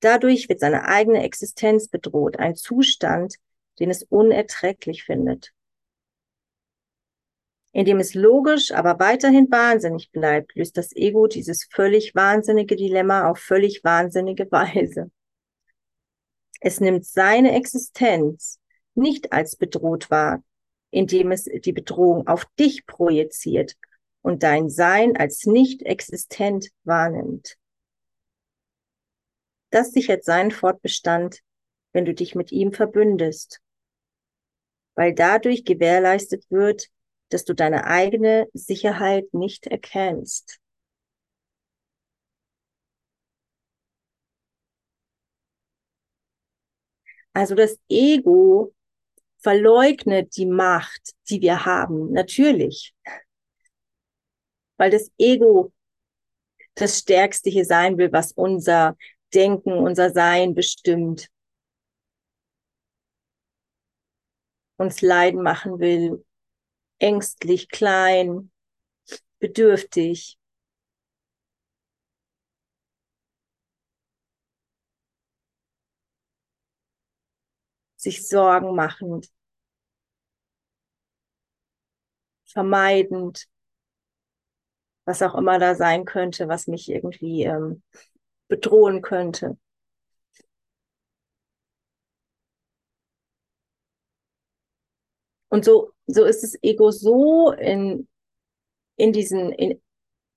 Dadurch 0.00 0.48
wird 0.48 0.60
seine 0.60 0.86
eigene 0.86 1.22
Existenz 1.22 1.88
bedroht, 1.88 2.38
ein 2.38 2.56
Zustand, 2.56 3.36
den 3.78 3.90
es 3.90 4.02
unerträglich 4.02 5.04
findet. 5.04 5.52
Indem 7.72 8.00
es 8.00 8.14
logisch, 8.14 8.72
aber 8.72 8.98
weiterhin 8.98 9.48
wahnsinnig 9.48 10.10
bleibt, 10.10 10.56
löst 10.56 10.76
das 10.76 10.94
Ego 10.96 11.28
dieses 11.28 11.68
völlig 11.70 12.16
wahnsinnige 12.16 12.74
Dilemma 12.74 13.30
auf 13.30 13.38
völlig 13.38 13.84
wahnsinnige 13.84 14.50
Weise. 14.50 15.12
Es 16.60 16.80
nimmt 16.80 17.06
seine 17.06 17.54
Existenz 17.54 18.58
nicht 18.94 19.32
als 19.32 19.54
bedroht 19.54 20.10
wahr, 20.10 20.42
indem 20.90 21.30
es 21.30 21.44
die 21.44 21.72
Bedrohung 21.72 22.26
auf 22.26 22.44
dich 22.58 22.86
projiziert 22.86 23.76
und 24.22 24.42
dein 24.42 24.68
Sein 24.68 25.16
als 25.16 25.46
nicht 25.46 25.82
existent 25.82 26.68
wahrnimmt. 26.84 27.56
Das 29.70 29.92
sichert 29.92 30.24
seinen 30.24 30.50
Fortbestand, 30.50 31.40
wenn 31.92 32.04
du 32.04 32.14
dich 32.14 32.34
mit 32.34 32.52
ihm 32.52 32.72
verbündest, 32.72 33.60
weil 34.94 35.14
dadurch 35.14 35.64
gewährleistet 35.64 36.44
wird, 36.50 36.88
dass 37.28 37.44
du 37.44 37.54
deine 37.54 37.84
eigene 37.86 38.48
Sicherheit 38.52 39.32
nicht 39.32 39.66
erkennst. 39.66 40.58
Also 47.32 47.54
das 47.54 47.78
Ego 47.88 48.74
verleugnet 49.38 50.36
die 50.36 50.46
Macht, 50.46 51.14
die 51.28 51.40
wir 51.40 51.64
haben, 51.64 52.12
natürlich. 52.12 52.92
Weil 54.80 54.90
das 54.90 55.12
Ego 55.18 55.74
das 56.74 57.00
Stärkste 57.00 57.50
hier 57.50 57.66
sein 57.66 57.98
will, 57.98 58.10
was 58.12 58.32
unser 58.32 58.96
Denken, 59.34 59.74
unser 59.74 60.08
Sein 60.10 60.54
bestimmt. 60.54 61.28
Uns 64.78 65.02
leiden 65.02 65.42
machen 65.42 65.80
will, 65.80 66.24
ängstlich, 66.98 67.68
klein, 67.68 68.50
bedürftig. 69.38 70.38
sich 77.96 78.26
Sorgen 78.26 78.74
machend, 78.74 79.30
vermeidend, 82.46 83.46
was 85.10 85.22
auch 85.22 85.34
immer 85.34 85.58
da 85.58 85.74
sein 85.74 86.04
könnte, 86.04 86.46
was 86.48 86.68
mich 86.68 86.88
irgendwie 86.88 87.42
ähm, 87.42 87.82
bedrohen 88.48 89.02
könnte. 89.02 89.58
Und 95.48 95.64
so, 95.64 95.92
so 96.06 96.24
ist 96.24 96.44
das 96.44 96.56
Ego 96.62 96.92
so 96.92 97.50
in, 97.50 98.06
in 98.96 99.12
diesen, 99.12 99.50
in, 99.50 99.82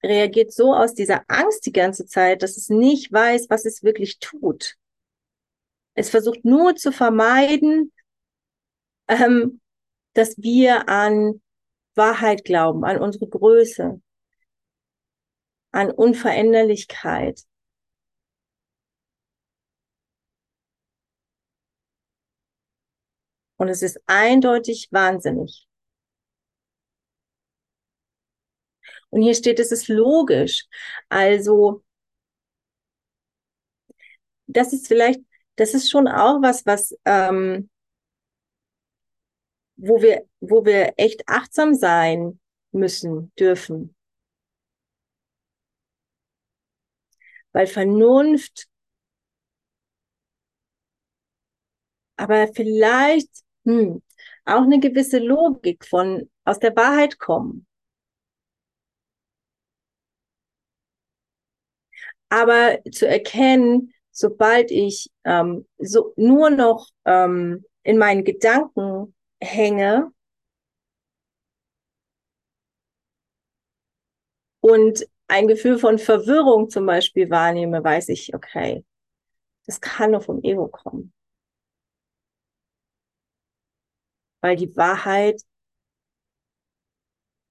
reagiert 0.01 0.51
so 0.51 0.73
aus 0.73 0.95
dieser 0.95 1.23
Angst 1.27 1.67
die 1.67 1.71
ganze 1.71 2.07
Zeit, 2.07 2.41
dass 2.41 2.57
es 2.57 2.69
nicht 2.69 3.13
weiß, 3.13 3.45
was 3.49 3.65
es 3.65 3.83
wirklich 3.83 4.17
tut. 4.17 4.73
Es 5.93 6.09
versucht 6.09 6.43
nur 6.43 6.75
zu 6.75 6.91
vermeiden, 6.91 7.91
ähm, 9.07 9.62
dass 10.13 10.36
wir 10.39 10.89
an 10.89 11.43
Wahrheit 11.93 12.43
glauben, 12.43 12.83
an 12.83 12.99
unsere 12.99 13.27
Größe, 13.27 14.01
an 15.73 15.91
Unveränderlichkeit. 15.91 17.41
Und 23.57 23.69
es 23.69 23.81
ist 23.81 24.01
eindeutig 24.07 24.89
wahnsinnig. 24.91 25.67
Und 29.09 29.21
hier 29.21 29.36
steht, 29.36 29.59
es 29.59 29.71
ist 29.71 29.88
logisch. 29.88 30.65
Also, 31.09 31.83
das 34.47 34.73
ist 34.73 34.88
vielleicht, 34.88 35.21
das 35.55 35.73
ist 35.73 35.89
schon 35.89 36.07
auch 36.07 36.41
was, 36.41 36.65
was, 36.65 36.97
ähm, 37.05 37.69
wo 39.75 40.01
wir, 40.01 40.27
wo 40.39 40.65
wir 40.65 40.93
echt 40.97 41.27
achtsam 41.27 41.73
sein 41.73 42.39
müssen, 42.71 43.31
dürfen. 43.39 43.92
Weil 47.53 47.67
Vernunft, 47.67 48.67
aber 52.17 52.47
vielleicht 52.53 53.29
hm, 53.65 54.01
auch 54.45 54.63
eine 54.63 54.79
gewisse 54.79 55.19
Logik 55.19 55.85
von 55.85 56.29
aus 56.45 56.59
der 56.59 56.75
Wahrheit 56.75 57.19
kommen. 57.19 57.65
Aber 62.29 62.79
zu 62.91 63.07
erkennen, 63.07 63.93
sobald 64.11 64.71
ich 64.71 65.09
ähm, 65.23 65.67
so 65.77 66.13
nur 66.15 66.49
noch 66.49 66.89
ähm, 67.05 67.63
in 67.83 67.97
meinen 67.97 68.23
Gedanken 68.23 69.13
hänge 69.41 70.11
und 74.61 75.05
ein 75.27 75.47
Gefühl 75.47 75.77
von 75.79 75.97
Verwirrung 75.99 76.69
zum 76.69 76.86
Beispiel 76.86 77.29
wahrnehme, 77.29 77.83
weiß 77.83 78.09
ich, 78.09 78.36
okay, 78.36 78.86
das 79.65 79.81
kann 79.81 80.12
nur 80.12 80.21
vom 80.21 80.41
Ego 80.43 80.67
kommen. 80.67 81.13
weil 84.43 84.57
die 84.57 84.75
Wahrheit 84.75 85.41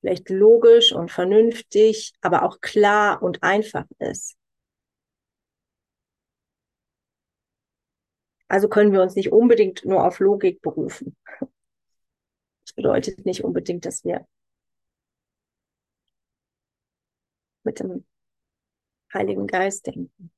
vielleicht 0.00 0.28
logisch 0.28 0.92
und 0.92 1.10
vernünftig, 1.10 2.12
aber 2.20 2.42
auch 2.42 2.60
klar 2.60 3.22
und 3.22 3.42
einfach 3.42 3.86
ist. 3.98 4.36
Also 8.46 8.68
können 8.68 8.92
wir 8.92 9.00
uns 9.00 9.14
nicht 9.14 9.32
unbedingt 9.32 9.84
nur 9.86 10.06
auf 10.06 10.18
Logik 10.20 10.60
berufen. 10.60 11.16
Das 12.66 12.74
bedeutet 12.76 13.24
nicht 13.24 13.42
unbedingt, 13.42 13.86
dass 13.86 14.04
wir 14.04 14.26
mit 17.64 17.80
dem 17.80 18.04
Heiligen 19.12 19.46
Geist 19.46 19.86
denken. 19.86 20.30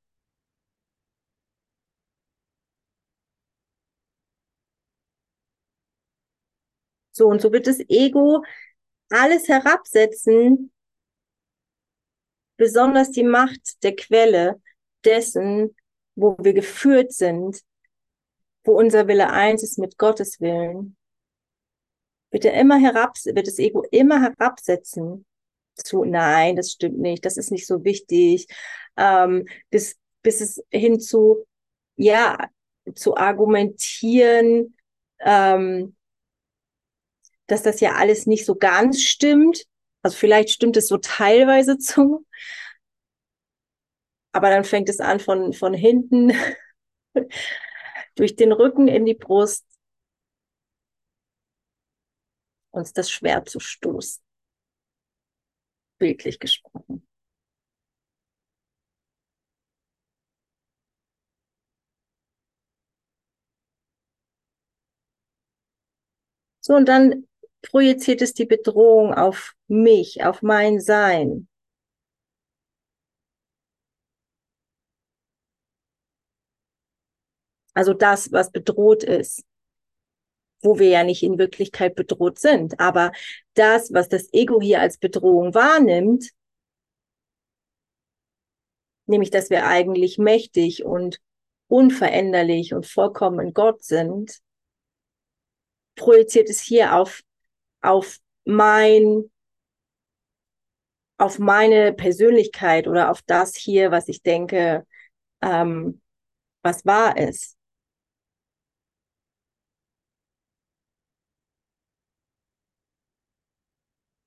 So, 7.11 7.27
und 7.27 7.41
so 7.41 7.53
wird 7.53 7.67
das 7.67 7.79
Ego 7.87 8.43
alles 9.09 9.47
herabsetzen, 9.47 10.71
besonders 12.57 13.11
die 13.11 13.23
Macht 13.23 13.83
der 13.83 13.95
Quelle 13.95 14.61
dessen, 15.05 15.75
wo 16.15 16.35
wir 16.39 16.53
geführt 16.53 17.13
sind, 17.13 17.61
wo 18.65 18.77
unser 18.77 19.07
Wille 19.07 19.29
eins 19.29 19.63
ist 19.63 19.77
mit 19.77 19.97
Gottes 19.97 20.41
Willen, 20.41 20.97
wird 22.31 22.43
er 22.45 22.59
immer 22.59 22.77
herab, 22.77 23.15
wird 23.23 23.47
das 23.47 23.59
Ego 23.59 23.83
immer 23.91 24.21
herabsetzen 24.21 25.25
zu, 25.75 26.05
nein, 26.05 26.55
das 26.55 26.71
stimmt 26.71 26.99
nicht, 26.99 27.25
das 27.25 27.37
ist 27.37 27.51
nicht 27.51 27.67
so 27.67 27.83
wichtig, 27.83 28.47
ähm, 28.97 29.45
bis, 29.69 29.97
bis 30.21 30.41
es 30.41 30.63
hin 30.71 30.99
zu, 30.99 31.45
ja, 31.95 32.49
zu 32.95 33.17
argumentieren, 33.17 34.75
ähm, 35.19 35.95
dass 37.47 37.63
das 37.63 37.79
ja 37.79 37.93
alles 37.93 38.25
nicht 38.25 38.45
so 38.45 38.55
ganz 38.55 39.01
stimmt. 39.01 39.65
Also 40.01 40.17
vielleicht 40.17 40.49
stimmt 40.49 40.77
es 40.77 40.87
so 40.87 40.97
teilweise 40.97 41.77
zu, 41.79 42.25
aber 44.31 44.49
dann 44.49 44.65
fängt 44.65 44.89
es 44.89 44.99
an 44.99 45.19
von, 45.19 45.53
von 45.53 45.73
hinten 45.73 46.33
durch 48.15 48.35
den 48.35 48.51
Rücken 48.51 48.87
in 48.87 49.05
die 49.05 49.13
Brust 49.13 49.65
uns 52.71 52.91
das 52.91 53.09
Schwert 53.09 53.49
zu 53.49 53.59
stoßen. 53.61 54.24
Bildlich 56.05 56.37
gesprochen. 56.39 57.03
So, 66.61 66.75
und 66.75 66.87
dann 66.87 67.27
projiziert 67.63 68.21
es 68.21 68.35
die 68.35 68.45
Bedrohung 68.45 69.15
auf 69.15 69.55
mich, 69.67 70.23
auf 70.23 70.43
mein 70.43 70.79
Sein. 70.79 71.47
Also 77.73 77.95
das, 77.95 78.31
was 78.31 78.51
bedroht 78.51 79.03
ist, 79.03 79.43
wo 80.65 80.79
wir 80.79 80.89
ja 80.89 81.03
nicht 81.03 81.23
in 81.23 81.37
Wirklichkeit 81.37 81.95
bedroht 81.95 82.39
sind. 82.39 82.79
Aber 82.79 83.11
das, 83.53 83.93
was 83.93 84.09
das 84.09 84.33
Ego 84.33 84.59
hier 84.59 84.81
als 84.81 84.97
Bedrohung 84.97 85.53
wahrnimmt, 85.53 86.31
nämlich 89.05 89.29
dass 89.29 89.49
wir 89.49 89.67
eigentlich 89.67 90.17
mächtig 90.17 90.83
und 90.83 91.21
unveränderlich 91.67 92.73
und 92.73 92.85
vollkommen 92.85 93.39
in 93.39 93.53
Gott 93.53 93.83
sind, 93.83 94.39
projiziert 95.95 96.49
es 96.49 96.59
hier 96.59 96.95
auf, 96.95 97.21
auf 97.81 98.17
mein, 98.43 99.31
auf 101.17 101.39
meine 101.39 101.93
Persönlichkeit 101.93 102.87
oder 102.87 103.11
auf 103.11 103.21
das 103.21 103.55
hier, 103.55 103.91
was 103.91 104.07
ich 104.07 104.21
denke, 104.21 104.85
ähm, 105.41 106.01
was 106.61 106.85
wahr 106.85 107.17
ist. 107.17 107.54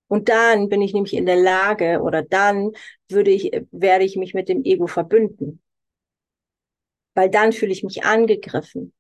Und 0.09 0.29
dann 0.31 0.69
bin 0.69 0.83
ich 0.83 0.95
nämlich 0.95 1.15
in 1.15 1.27
der 1.27 1.37
Lage 1.37 2.01
oder 2.01 2.23
dann 2.23 2.73
würde 3.09 3.31
ich, 3.31 3.53
werde 3.71 4.05
ich 4.05 4.17
mich 4.17 4.35
mit 4.35 4.49
dem 4.49 4.65
Ego 4.65 4.87
verbünden. 4.87 5.63
Weil 7.15 7.31
dann 7.31 7.53
fühle 7.53 7.73
ich 7.73 7.83
mich 7.85 8.05
angegriffen. 8.05 8.95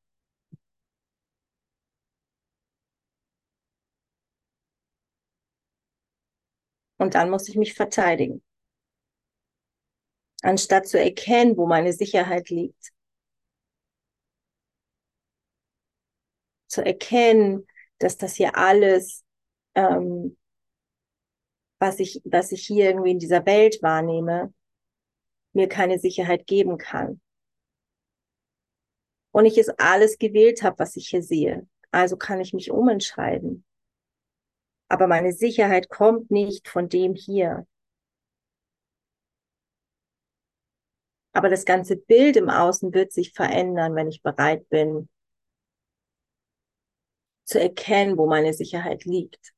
Und 6.98 7.14
dann 7.14 7.30
muss 7.30 7.48
ich 7.48 7.56
mich 7.56 7.74
verteidigen. 7.74 8.42
Anstatt 10.42 10.86
zu 10.86 11.00
erkennen, 11.00 11.56
wo 11.56 11.66
meine 11.66 11.92
Sicherheit 11.92 12.50
liegt. 12.50 12.92
Zu 16.66 16.84
erkennen, 16.84 17.66
dass 17.98 18.18
das 18.18 18.34
hier 18.34 18.56
alles 18.56 19.24
ähm, 19.74 20.36
was 21.78 22.00
ich, 22.00 22.20
was 22.24 22.52
ich 22.52 22.66
hier 22.66 22.86
irgendwie 22.86 23.12
in 23.12 23.18
dieser 23.18 23.46
Welt 23.46 23.82
wahrnehme, 23.82 24.52
mir 25.52 25.68
keine 25.68 25.98
Sicherheit 25.98 26.46
geben 26.46 26.78
kann. 26.78 27.20
Und 29.30 29.44
ich 29.44 29.58
es 29.58 29.68
alles 29.68 30.18
gewählt 30.18 30.62
habe, 30.62 30.78
was 30.78 30.96
ich 30.96 31.08
hier 31.08 31.22
sehe. 31.22 31.66
Also 31.90 32.16
kann 32.16 32.40
ich 32.40 32.52
mich 32.52 32.70
umentscheiden. 32.70 33.64
Aber 34.88 35.06
meine 35.06 35.32
Sicherheit 35.32 35.88
kommt 35.88 36.30
nicht 36.30 36.68
von 36.68 36.88
dem 36.88 37.14
hier. 37.14 37.66
Aber 41.32 41.50
das 41.50 41.64
ganze 41.64 41.96
Bild 41.96 42.36
im 42.36 42.48
Außen 42.48 42.92
wird 42.94 43.12
sich 43.12 43.32
verändern, 43.32 43.94
wenn 43.94 44.08
ich 44.08 44.22
bereit 44.22 44.68
bin, 44.70 45.08
zu 47.44 47.60
erkennen, 47.60 48.18
wo 48.18 48.26
meine 48.26 48.52
Sicherheit 48.54 49.04
liegt. 49.04 49.54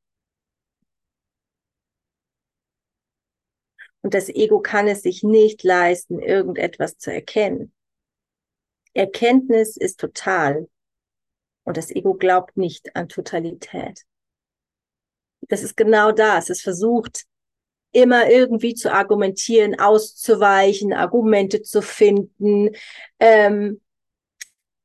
Und 4.02 4.14
das 4.14 4.28
Ego 4.28 4.60
kann 4.60 4.88
es 4.88 5.02
sich 5.02 5.22
nicht 5.22 5.62
leisten, 5.62 6.20
irgendetwas 6.20 6.96
zu 6.96 7.12
erkennen. 7.12 7.72
Erkenntnis 8.94 9.76
ist 9.76 10.00
total. 10.00 10.68
Und 11.64 11.76
das 11.76 11.90
Ego 11.90 12.14
glaubt 12.14 12.56
nicht 12.56 12.96
an 12.96 13.08
Totalität. 13.08 14.04
Das 15.42 15.62
ist 15.62 15.76
genau 15.76 16.12
das. 16.12 16.50
Es 16.50 16.62
versucht 16.62 17.26
immer 17.92 18.30
irgendwie 18.30 18.74
zu 18.74 18.92
argumentieren, 18.92 19.78
auszuweichen, 19.78 20.92
Argumente 20.92 21.62
zu 21.62 21.82
finden, 21.82 22.70
ähm, 23.18 23.80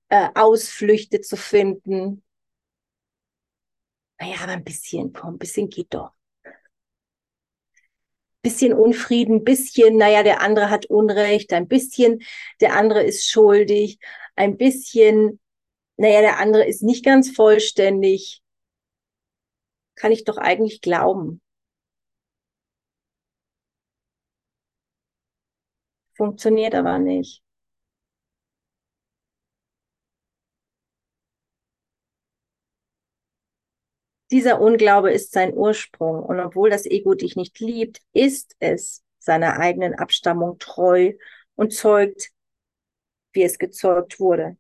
äh, 0.10 0.30
Ausflüchte 0.34 1.22
zu 1.22 1.38
finden. 1.38 2.24
Naja, 4.20 4.38
aber 4.42 4.54
ein 4.54 4.64
bisschen, 4.64 5.14
komm, 5.14 5.36
ein 5.36 5.38
bisschen 5.38 5.70
geht 5.70 5.94
doch 5.94 6.12
bisschen 8.46 8.74
Unfrieden, 8.74 9.44
bisschen, 9.44 9.98
naja, 9.98 10.22
der 10.22 10.42
andere 10.42 10.70
hat 10.70 10.86
Unrecht, 10.86 11.52
ein 11.52 11.68
bisschen, 11.68 12.22
der 12.62 12.76
andere 12.76 13.04
ist 13.04 13.28
schuldig, 13.28 13.98
ein 14.36 14.56
bisschen, 14.58 15.40
naja, 15.98 16.22
der 16.22 16.40
andere 16.40 16.66
ist 16.68 16.84
nicht 16.84 17.04
ganz 17.04 17.32
vollständig. 17.32 18.44
Kann 19.96 20.12
ich 20.14 20.24
doch 20.26 20.38
eigentlich 20.38 20.80
glauben. 20.82 21.42
Funktioniert 26.18 26.76
aber 26.76 27.00
nicht. 27.00 27.45
Dieser 34.36 34.60
Unglaube 34.60 35.14
ist 35.14 35.32
sein 35.32 35.54
Ursprung 35.54 36.22
und 36.22 36.42
obwohl 36.42 36.70
das 36.70 36.86
Ego 36.86 37.14
dich 37.14 37.38
nicht 37.38 37.58
liebt, 37.62 38.02
ist 38.12 38.54
es 38.60 39.02
seiner 39.18 39.62
eigenen 39.62 39.94
Abstammung 39.94 40.60
treu 40.60 41.14
und 41.56 41.72
zeugt, 41.72 42.32
wie 43.32 43.44
es 43.44 43.58
gezeugt 43.58 44.20
wurde. 44.20 44.58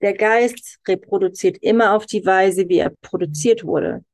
Der 0.00 0.14
Geist 0.14 0.80
reproduziert 0.88 1.58
immer 1.58 1.92
auf 1.92 2.06
die 2.06 2.24
Weise, 2.24 2.66
wie 2.70 2.78
er 2.78 2.94
produziert 3.02 3.62
wurde. 3.62 4.06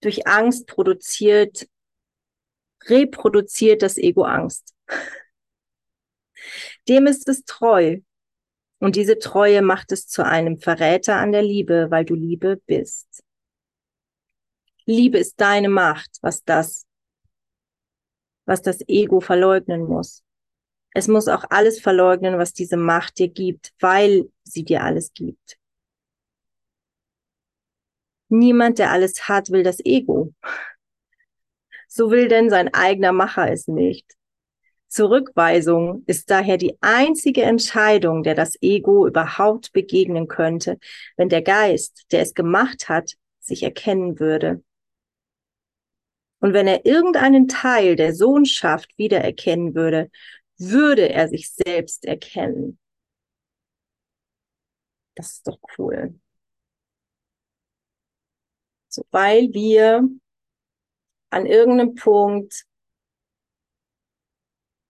Durch 0.00 0.28
Angst 0.28 0.68
produziert, 0.68 1.68
reproduziert 2.84 3.82
das 3.82 3.98
Ego 3.98 4.22
Angst. 4.22 4.72
Dem 6.88 7.08
ist 7.08 7.28
es 7.28 7.44
treu 7.46 7.98
und 8.82 8.96
diese 8.96 9.20
Treue 9.20 9.62
macht 9.62 9.92
es 9.92 10.08
zu 10.08 10.24
einem 10.24 10.58
Verräter 10.58 11.14
an 11.14 11.30
der 11.30 11.42
Liebe, 11.42 11.86
weil 11.90 12.04
du 12.04 12.16
Liebe 12.16 12.60
bist. 12.66 13.22
Liebe 14.86 15.18
ist 15.18 15.40
deine 15.40 15.68
Macht, 15.68 16.18
was 16.20 16.42
das, 16.42 16.84
was 18.44 18.60
das 18.60 18.80
Ego 18.88 19.20
verleugnen 19.20 19.84
muss. 19.84 20.24
Es 20.94 21.06
muss 21.06 21.28
auch 21.28 21.44
alles 21.50 21.80
verleugnen, 21.80 22.38
was 22.38 22.54
diese 22.54 22.76
Macht 22.76 23.20
dir 23.20 23.28
gibt, 23.28 23.72
weil 23.78 24.28
sie 24.42 24.64
dir 24.64 24.82
alles 24.82 25.12
gibt. 25.14 25.58
Niemand, 28.30 28.80
der 28.80 28.90
alles 28.90 29.28
hat, 29.28 29.50
will 29.50 29.62
das 29.62 29.78
Ego. 29.84 30.34
So 31.86 32.10
will 32.10 32.26
denn 32.26 32.50
sein 32.50 32.74
eigener 32.74 33.12
Macher 33.12 33.48
es 33.52 33.68
nicht. 33.68 34.16
Zurückweisung 34.92 36.04
ist 36.06 36.30
daher 36.30 36.58
die 36.58 36.76
einzige 36.82 37.44
Entscheidung, 37.44 38.22
der 38.22 38.34
das 38.34 38.60
Ego 38.60 39.06
überhaupt 39.06 39.72
begegnen 39.72 40.28
könnte, 40.28 40.78
wenn 41.16 41.30
der 41.30 41.40
Geist, 41.40 42.04
der 42.12 42.20
es 42.20 42.34
gemacht 42.34 42.90
hat, 42.90 43.14
sich 43.40 43.62
erkennen 43.62 44.20
würde. 44.20 44.62
Und 46.40 46.52
wenn 46.52 46.66
er 46.66 46.84
irgendeinen 46.84 47.48
Teil 47.48 47.96
der 47.96 48.14
Sohnschaft 48.14 48.90
wiedererkennen 48.98 49.74
würde, 49.74 50.10
würde 50.58 51.08
er 51.08 51.28
sich 51.28 51.50
selbst 51.50 52.04
erkennen. 52.04 52.78
Das 55.14 55.32
ist 55.32 55.46
doch 55.46 55.58
cool. 55.78 56.20
So, 58.88 59.06
weil 59.10 59.54
wir 59.54 60.06
an 61.30 61.46
irgendeinem 61.46 61.94
Punkt 61.94 62.66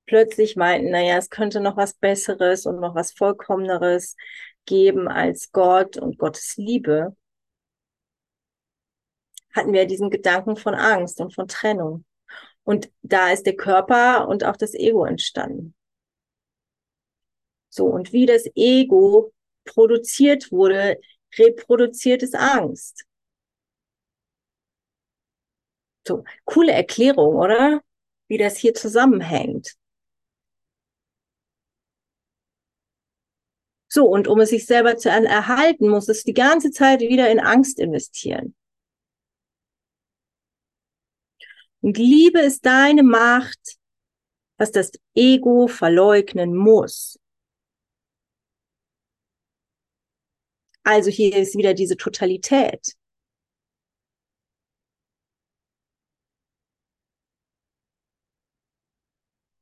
plötzlich 0.07 0.57
meinten, 0.57 0.91
naja, 0.91 1.17
es 1.19 1.31
könnte 1.31 1.61
noch 1.61 1.77
was 1.77 1.95
Besseres 1.95 2.67
und 2.67 2.81
noch 2.81 2.95
was 2.95 3.13
Vollkommeneres 3.13 4.17
geben 4.67 5.09
als 5.09 5.53
Gott 5.53 5.97
und 5.97 6.19
Gottes 6.19 6.57
Liebe, 6.57 7.17
hatten 9.53 9.73
wir 9.73 9.87
diesen 9.87 10.11
Gedanken 10.11 10.57
von 10.57 10.75
Angst 10.75 11.21
und 11.21 11.35
von 11.35 11.49
Trennung. 11.49 12.05
Und 12.65 12.91
da 13.03 13.31
ist 13.33 13.45
der 13.45 13.57
Körper 13.57 14.29
und 14.29 14.45
auch 14.45 14.57
das 14.57 14.75
Ego 14.75 15.05
entstanden. 15.05 15.75
So, 17.69 17.87
und 17.87 18.13
wie 18.13 18.27
das 18.27 18.45
Ego 18.55 19.33
produziert 19.65 20.53
wurde, 20.53 21.01
reproduziert 21.39 22.23
es 22.23 22.35
Angst. 22.35 23.05
So, 26.07 26.25
coole 26.45 26.73
Erklärung, 26.73 27.37
oder? 27.37 27.81
Wie 28.29 28.39
das 28.39 28.57
hier 28.57 28.75
zusammenhängt. 28.75 29.77
So, 33.95 34.07
und 34.07 34.27
um 34.27 34.41
es 34.41 34.49
sich 34.49 34.65
selber 34.65 34.97
zu 34.97 35.11
erhalten, 35.11 35.91
muss 35.91 36.09
es 36.09 36.25
die 36.25 36.33
ganze 36.33 36.71
Zeit 36.71 37.01
wieder 37.01 37.31
in 37.31 37.39
Angst 37.39 37.79
investieren. 37.79 38.55
Und 41.83 41.99
Liebe 41.99 42.41
ist 42.41 42.65
deine 42.65 43.03
Macht, 43.03 43.77
was 44.57 44.73
das 44.73 44.93
Ego 45.15 45.67
verleugnen 45.67 46.57
muss. 46.57 47.19
Also 50.85 51.11
hier 51.11 51.37
ist 51.37 51.55
wieder 51.55 51.75
diese 51.75 51.99
Totalität. 51.99 52.97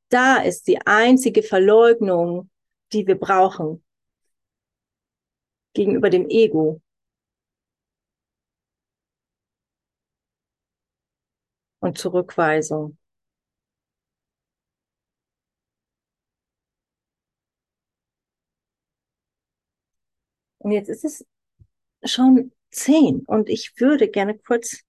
Da 0.07 0.37
ist 0.41 0.67
die 0.67 0.79
einzige 0.85 1.43
Verleugnung, 1.43 2.49
die 2.93 3.05
wir 3.05 3.19
brauchen 3.19 3.83
gegenüber 5.73 6.09
dem 6.09 6.27
Ego. 6.29 6.81
Und 11.79 11.97
Zurückweisung. 11.97 12.97
Und 20.59 20.71
jetzt 20.71 20.89
ist 20.89 21.03
es 21.05 21.25
schon 22.03 22.51
zehn 22.71 23.21
und 23.25 23.49
ich 23.49 23.73
würde 23.79 24.09
gerne 24.09 24.37
kurz 24.37 24.83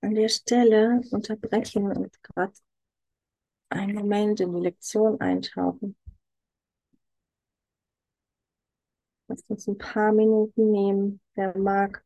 an 0.00 0.14
der 0.14 0.28
Stelle 0.28 1.00
unterbrechen 1.10 1.86
und 1.90 2.22
gerade 2.22 2.52
einen 3.70 3.94
Moment 3.94 4.38
in 4.38 4.54
die 4.54 4.60
Lektion 4.60 5.20
eintauchen. 5.20 5.96
Lass 9.32 9.44
uns 9.48 9.66
ein 9.66 9.78
paar 9.78 10.12
Minuten 10.12 10.70
nehmen, 10.70 11.18
wer 11.32 11.56
mag. 11.56 12.04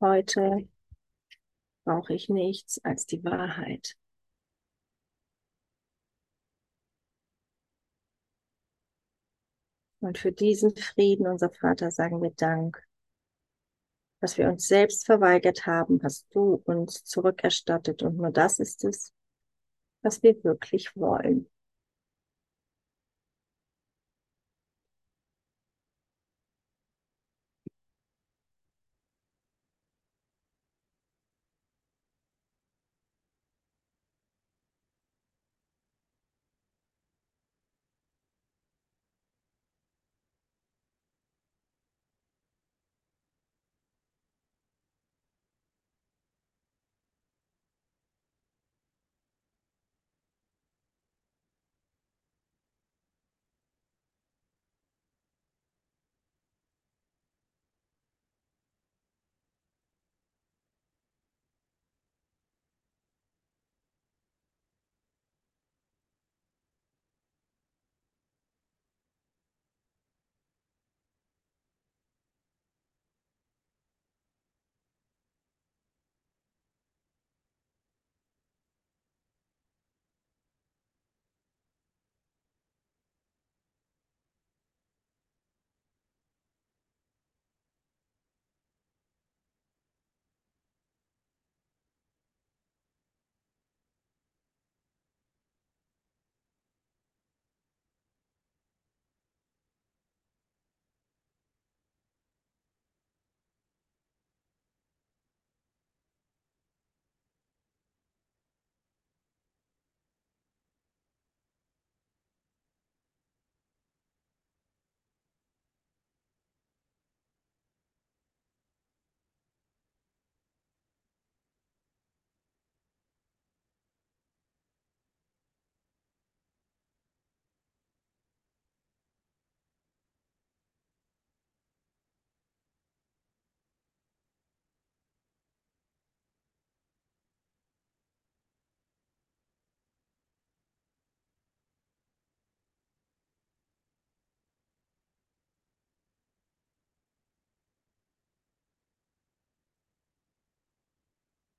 Heute 0.00 0.68
brauche 1.84 2.12
ich 2.12 2.28
nichts 2.28 2.84
als 2.84 3.06
die 3.06 3.22
Wahrheit. 3.22 3.96
Und 10.00 10.18
für 10.18 10.32
diesen 10.32 10.74
Frieden, 10.74 11.28
unser 11.28 11.50
Vater, 11.50 11.92
sagen 11.92 12.20
wir 12.20 12.32
Dank. 12.32 12.84
Was 14.18 14.38
wir 14.38 14.48
uns 14.48 14.66
selbst 14.66 15.06
verweigert 15.06 15.66
haben, 15.66 16.00
hast 16.02 16.26
du 16.34 16.60
uns 16.64 17.04
zurückerstattet. 17.04 18.02
Und 18.02 18.16
nur 18.16 18.32
das 18.32 18.58
ist 18.58 18.82
es, 18.82 19.12
was 20.02 20.24
wir 20.24 20.42
wirklich 20.42 20.96
wollen. 20.96 21.48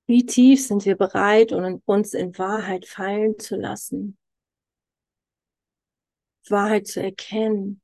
Wie 0.08 0.26
tief 0.26 0.66
sind 0.66 0.86
wir 0.86 0.96
bereit, 0.96 1.52
uns 1.52 2.14
in 2.14 2.38
Wahrheit 2.38 2.86
fallen 2.86 3.38
zu 3.40 3.58
lassen? 3.58 4.18
Wahrheit 6.50 6.88
zu 6.88 7.02
erkennen. 7.02 7.82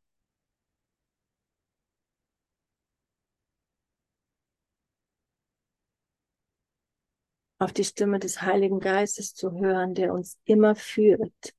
auf 7.64 7.72
die 7.72 7.86
Stimme 7.86 8.20
des 8.20 8.42
Heiligen 8.42 8.80
Geistes 8.80 9.34
zu 9.36 9.54
hören, 9.54 9.96
der 9.96 10.14
uns 10.14 10.38
immer 10.44 10.76
führt, 10.76 11.54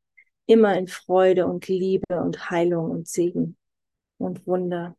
immer 0.46 0.76
in 0.76 0.86
Freude 0.86 1.46
und 1.46 1.66
Liebe 1.66 2.20
und 2.20 2.50
Heilung 2.50 2.90
und 2.90 3.08
Segen 3.08 3.56
und 4.18 4.46
Wunder. 4.46 4.96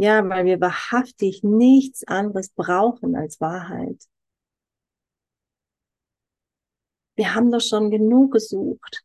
Ja, 0.00 0.26
weil 0.28 0.44
wir 0.44 0.60
wahrhaftig 0.60 1.42
nichts 1.42 2.04
anderes 2.06 2.50
brauchen 2.50 3.16
als 3.16 3.40
Wahrheit. 3.40 4.00
Wir 7.16 7.34
haben 7.34 7.50
doch 7.50 7.60
schon 7.60 7.90
genug 7.90 8.32
gesucht. 8.32 9.02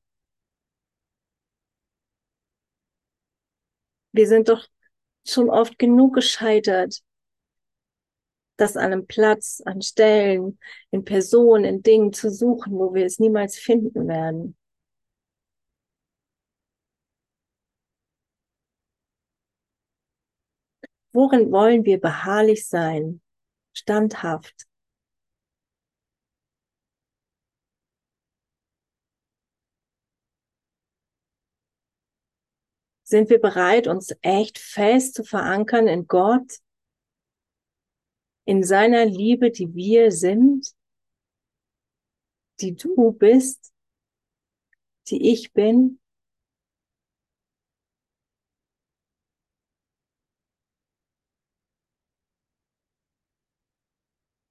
Wir 4.12 4.28
sind 4.28 4.50
doch 4.50 4.68
schon 5.26 5.50
oft 5.50 5.80
genug 5.80 6.14
gescheitert, 6.14 7.02
das 8.58 8.78
an 8.78 8.94
einem 8.94 9.08
Platz, 9.08 9.64
an 9.66 9.82
Stellen, 9.82 10.60
in 10.92 11.04
Personen, 11.04 11.66
in 11.66 11.82
Dingen 11.82 12.14
zu 12.14 12.30
suchen, 12.30 12.74
wo 12.74 12.94
wir 12.94 13.08
es 13.08 13.18
niemals 13.18 13.58
finden 13.58 14.08
werden. 14.08 14.56
Worin 21.14 21.52
wollen 21.52 21.86
wir 21.86 22.02
beharrlich 22.02 22.68
sein, 22.68 23.22
standhaft? 23.72 24.66
Sind 33.04 33.30
wir 33.30 33.40
bereit, 33.40 33.86
uns 33.86 34.16
echt 34.22 34.58
fest 34.58 35.14
zu 35.14 35.24
verankern 35.24 35.88
in 35.88 36.08
Gott, 36.08 36.58
in 38.46 38.64
seiner 38.64 39.06
Liebe, 39.06 39.52
die 39.52 39.76
wir 39.76 40.12
sind, 40.12 40.68
die 42.60 42.74
du 42.76 43.12
bist, 43.12 43.72
die 45.10 45.32
ich 45.32 45.54
bin? 45.54 46.00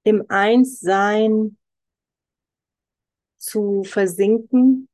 Im 0.04 0.24
Einssein 0.28 1.56
zu 3.36 3.84
versinken 3.84 4.88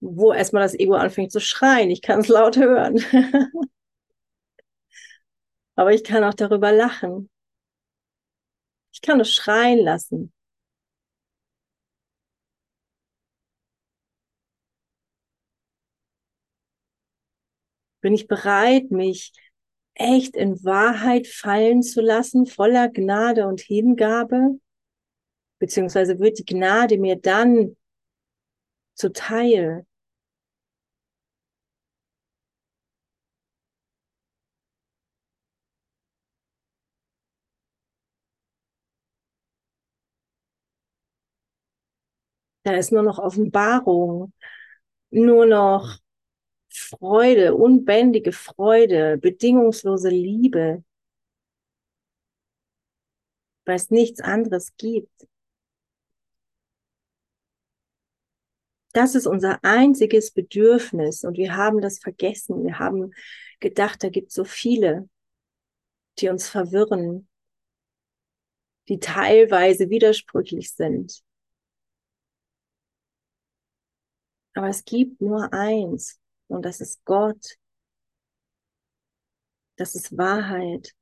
wo 0.00 0.32
erstmal 0.32 0.62
das 0.62 0.74
Ego 0.78 0.94
anfängt 0.94 1.32
zu 1.32 1.40
schreien. 1.40 1.90
Ich 1.90 2.02
kann 2.02 2.20
es 2.20 2.28
laut 2.28 2.56
hören. 2.56 2.98
Aber 5.74 5.92
ich 5.94 6.04
kann 6.04 6.22
auch 6.24 6.34
darüber 6.34 6.70
lachen. 6.72 7.30
Ich 8.92 9.00
kann 9.00 9.20
es 9.20 9.32
schreien 9.32 9.78
lassen. 9.78 10.32
Bin 18.06 18.14
ich 18.14 18.28
bereit, 18.28 18.92
mich 18.92 19.32
echt 19.94 20.36
in 20.36 20.62
Wahrheit 20.62 21.26
fallen 21.26 21.82
zu 21.82 22.00
lassen, 22.00 22.46
voller 22.46 22.88
Gnade 22.88 23.48
und 23.48 23.60
Hingabe? 23.60 24.60
Beziehungsweise 25.58 26.20
wird 26.20 26.38
die 26.38 26.44
Gnade 26.44 26.98
mir 26.98 27.16
dann 27.16 27.76
zuteil? 28.94 29.84
Da 42.62 42.76
ist 42.76 42.92
nur 42.92 43.02
noch 43.02 43.18
Offenbarung, 43.18 44.32
nur 45.10 45.46
noch 45.46 45.98
Freude, 46.76 47.54
unbändige 47.54 48.32
Freude, 48.32 49.16
bedingungslose 49.16 50.10
Liebe, 50.10 50.84
weil 53.64 53.76
es 53.76 53.90
nichts 53.90 54.20
anderes 54.20 54.76
gibt. 54.76 55.26
Das 58.92 59.14
ist 59.14 59.26
unser 59.26 59.62
einziges 59.64 60.32
Bedürfnis 60.32 61.24
und 61.24 61.36
wir 61.38 61.56
haben 61.56 61.80
das 61.80 61.98
vergessen. 61.98 62.64
Wir 62.64 62.78
haben 62.78 63.12
gedacht, 63.60 64.02
da 64.02 64.08
gibt 64.10 64.28
es 64.28 64.34
so 64.34 64.44
viele, 64.44 65.08
die 66.18 66.28
uns 66.28 66.48
verwirren, 66.48 67.28
die 68.88 68.98
teilweise 68.98 69.90
widersprüchlich 69.90 70.72
sind. 70.72 71.22
Aber 74.54 74.68
es 74.68 74.84
gibt 74.84 75.20
nur 75.20 75.52
eins 75.52 76.20
und 76.48 76.62
das 76.64 76.80
ist 76.80 77.04
Gott. 77.04 77.56
Das 79.76 79.94
ist 79.94 80.16
Wahrheit. 80.16 80.94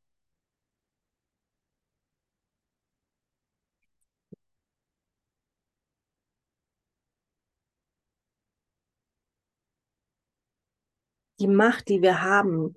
Die 11.41 11.47
Macht, 11.47 11.89
die 11.89 12.01
wir 12.03 12.23
haben, 12.23 12.77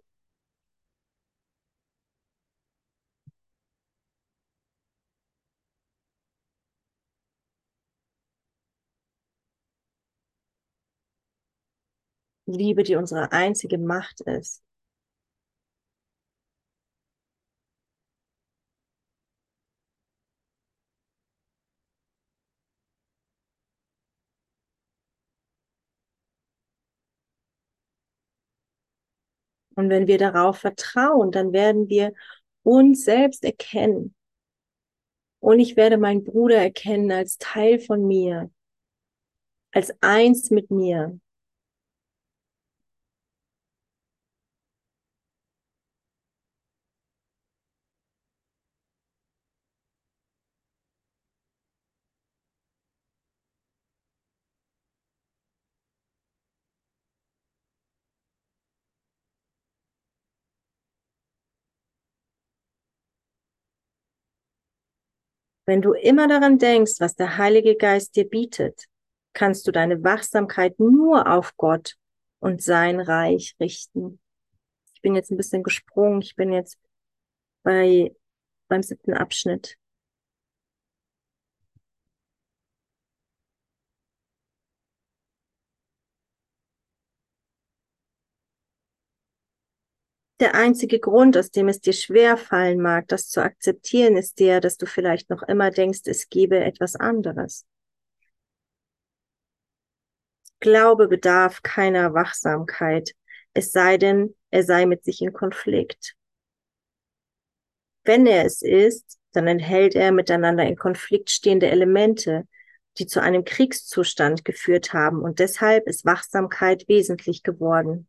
Liebe, 12.53 12.83
die 12.83 12.95
unsere 12.95 13.31
einzige 13.31 13.77
Macht 13.77 14.21
ist. 14.21 14.63
Und 29.75 29.89
wenn 29.91 30.07
wir 30.07 30.17
darauf 30.17 30.57
vertrauen, 30.57 31.31
dann 31.31 31.53
werden 31.53 31.87
wir 31.87 32.13
uns 32.63 33.05
selbst 33.05 33.43
erkennen. 33.45 34.15
Und 35.39 35.59
ich 35.59 35.77
werde 35.77 35.97
meinen 35.97 36.23
Bruder 36.23 36.57
erkennen 36.57 37.11
als 37.11 37.37
Teil 37.37 37.79
von 37.79 38.07
mir, 38.07 38.49
als 39.71 39.93
eins 40.01 40.49
mit 40.49 40.71
mir. 40.71 41.19
Wenn 65.67 65.81
du 65.81 65.91
immer 65.91 66.29
daran 66.29 66.57
denkst, 66.57 66.93
was 66.99 67.15
der 67.15 67.37
Heilige 67.37 67.75
Geist 67.75 68.15
dir 68.15 68.27
bietet, 68.27 68.85
kannst 69.33 69.67
du 69.67 69.71
deine 69.71 70.01
Wachsamkeit 70.01 70.79
nur 70.79 71.29
auf 71.29 71.57
Gott 71.57 71.95
und 72.39 72.63
sein 72.63 73.01
Reich 73.01 73.53
richten. 73.59 74.19
Ich 74.93 75.01
bin 75.01 75.13
jetzt 75.13 75.29
ein 75.29 75.35
bisschen 75.35 75.63
gesprungen. 75.63 76.21
Ich 76.21 76.37
bin 76.37 76.53
jetzt 76.53 76.79
bei, 77.63 78.15
beim 78.69 78.81
siebten 78.81 79.13
Abschnitt. 79.13 79.77
Der 90.39 90.53
einzige 90.53 90.99
Grund, 90.99 91.35
aus 91.35 91.49
dem 91.49 91.67
es 91.67 91.81
dir 91.81 91.93
schwer 91.93 92.37
fallen 92.37 92.79
mag, 92.79 93.07
das 93.07 93.27
zu 93.29 93.41
akzeptieren, 93.41 94.17
ist 94.17 94.39
der, 94.39 94.61
dass 94.61 94.77
du 94.77 94.85
vielleicht 94.85 95.29
noch 95.31 95.41
immer 95.43 95.71
denkst, 95.71 96.01
es 96.05 96.29
gebe 96.29 96.59
etwas 96.59 96.95
anderes. 96.95 97.65
Glaube 100.59 101.07
bedarf 101.07 101.63
keiner 101.63 102.13
Wachsamkeit, 102.13 103.13
es 103.53 103.71
sei 103.71 103.97
denn, 103.97 104.35
er 104.51 104.63
sei 104.63 104.85
mit 104.85 105.03
sich 105.03 105.21
in 105.21 105.33
Konflikt. 105.33 106.15
Wenn 108.03 108.25
er 108.27 108.45
es 108.45 108.61
ist, 108.61 109.17
dann 109.33 109.47
enthält 109.47 109.95
er 109.95 110.11
miteinander 110.11 110.65
in 110.65 110.75
Konflikt 110.75 111.29
stehende 111.29 111.67
Elemente, 111.67 112.47
die 112.99 113.07
zu 113.07 113.21
einem 113.21 113.43
Kriegszustand 113.43 114.45
geführt 114.45 114.93
haben 114.93 115.21
und 115.21 115.39
deshalb 115.39 115.87
ist 115.87 116.05
Wachsamkeit 116.05 116.87
wesentlich 116.87 117.43
geworden. 117.43 118.07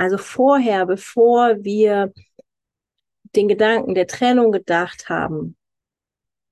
Also 0.00 0.16
vorher, 0.16 0.86
bevor 0.86 1.62
wir 1.62 2.14
den 3.36 3.48
Gedanken 3.48 3.94
der 3.94 4.06
Trennung 4.06 4.50
gedacht 4.50 5.10
haben, 5.10 5.58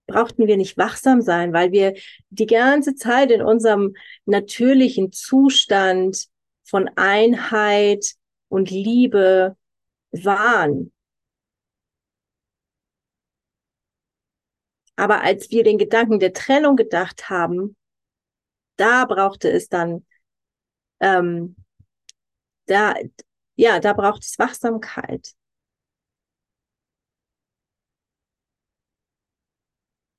brauchten 0.06 0.46
wir 0.46 0.58
nicht 0.58 0.76
wachsam 0.76 1.22
sein, 1.22 1.54
weil 1.54 1.72
wir 1.72 1.94
die 2.28 2.44
ganze 2.44 2.94
Zeit 2.94 3.30
in 3.30 3.40
unserem 3.40 3.96
natürlichen 4.26 5.12
Zustand 5.12 6.26
von 6.62 6.90
Einheit 6.96 8.16
und 8.48 8.68
Liebe 8.68 9.56
waren. 10.10 10.92
Aber 14.94 15.22
als 15.22 15.50
wir 15.50 15.64
den 15.64 15.78
Gedanken 15.78 16.18
der 16.18 16.34
Trennung 16.34 16.76
gedacht 16.76 17.30
haben, 17.30 17.78
da 18.76 19.06
brauchte 19.06 19.50
es 19.50 19.70
dann, 19.70 20.04
ähm, 21.00 21.56
da, 22.66 22.94
ja, 23.58 23.80
da 23.80 23.92
braucht 23.92 24.24
es 24.24 24.38
Wachsamkeit. 24.38 25.34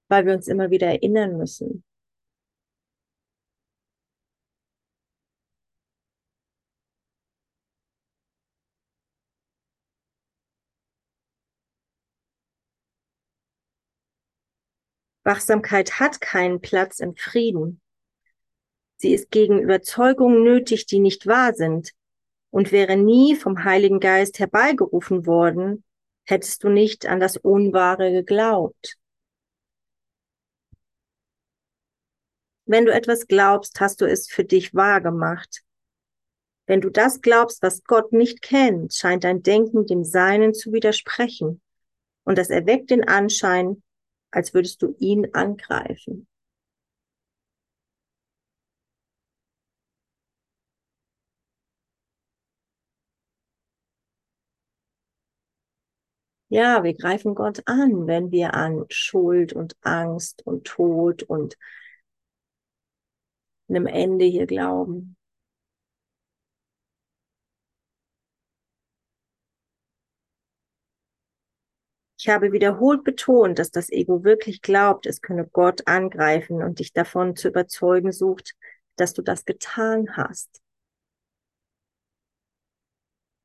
Weil 0.10 0.26
wir 0.26 0.34
uns 0.34 0.48
immer 0.48 0.70
wieder 0.72 0.88
erinnern 0.88 1.38
müssen. 1.38 1.84
Wachsamkeit 15.24 16.00
hat 16.00 16.20
keinen 16.20 16.60
Platz 16.60 17.00
im 17.00 17.16
Frieden. 17.16 17.82
Sie 18.98 19.14
ist 19.14 19.32
gegen 19.32 19.60
Überzeugungen 19.62 20.44
nötig, 20.44 20.88
die 20.88 21.00
nicht 21.00 21.26
wahr 21.26 21.54
sind, 21.54 21.94
und 22.52 22.72
wäre 22.72 22.98
nie 22.98 23.36
vom 23.36 23.64
Heiligen 23.64 24.00
Geist 24.00 24.40
herbeigerufen 24.40 25.26
worden, 25.26 25.84
hättest 26.26 26.64
du 26.64 26.70
nicht 26.70 27.06
an 27.08 27.20
das 27.20 27.38
Unwahre 27.38 28.12
geglaubt. 28.12 28.98
Wenn 32.66 32.86
du 32.86 32.94
etwas 32.94 33.28
glaubst, 33.28 33.80
hast 33.80 34.00
du 34.02 34.06
es 34.06 34.30
für 34.30 34.44
dich 34.44 34.76
wahr 34.76 35.02
gemacht. 35.02 35.64
Wenn 36.68 36.82
du 36.82 36.92
das 36.92 37.22
glaubst, 37.22 37.64
was 37.64 37.84
Gott 37.84 38.14
nicht 38.14 38.44
kennt, 38.44 38.94
scheint 38.94 39.24
dein 39.24 39.42
Denken 39.42 39.88
dem 39.88 40.04
Seinen 40.04 40.54
zu 40.54 40.72
widersprechen. 40.72 41.62
Und 42.26 42.38
das 42.38 42.52
erweckt 42.52 42.92
den 42.92 43.08
Anschein, 43.08 43.82
als 44.30 44.54
würdest 44.54 44.84
du 44.84 44.96
ihn 45.00 45.34
angreifen. 45.34 46.28
Ja, 56.50 56.84
wir 56.84 56.94
greifen 56.96 57.34
Gott 57.36 57.62
an, 57.66 58.06
wenn 58.08 58.32
wir 58.32 58.54
an 58.54 58.86
Schuld 58.90 59.54
und 59.54 59.76
Angst 59.82 60.46
und 60.46 60.66
Tod 60.66 61.24
und 61.24 61.58
einem 63.70 63.88
Ende 63.88 64.26
hier 64.26 64.48
glauben. 64.48 65.16
Ich 72.20 72.30
habe 72.30 72.52
wiederholt 72.52 73.04
betont, 73.04 73.58
dass 73.58 73.72
das 73.72 73.90
Ego 73.90 74.24
wirklich 74.24 74.62
glaubt, 74.62 75.08
es 75.08 75.22
könne 75.24 75.48
Gott 75.48 75.88
angreifen 75.88 76.62
und 76.62 76.78
dich 76.80 76.94
davon 76.94 77.36
zu 77.36 77.48
überzeugen 77.48 78.12
sucht, 78.12 78.54
dass 78.96 79.14
du 79.16 79.24
das 79.24 79.44
getan 79.46 80.16
hast. 80.16 80.62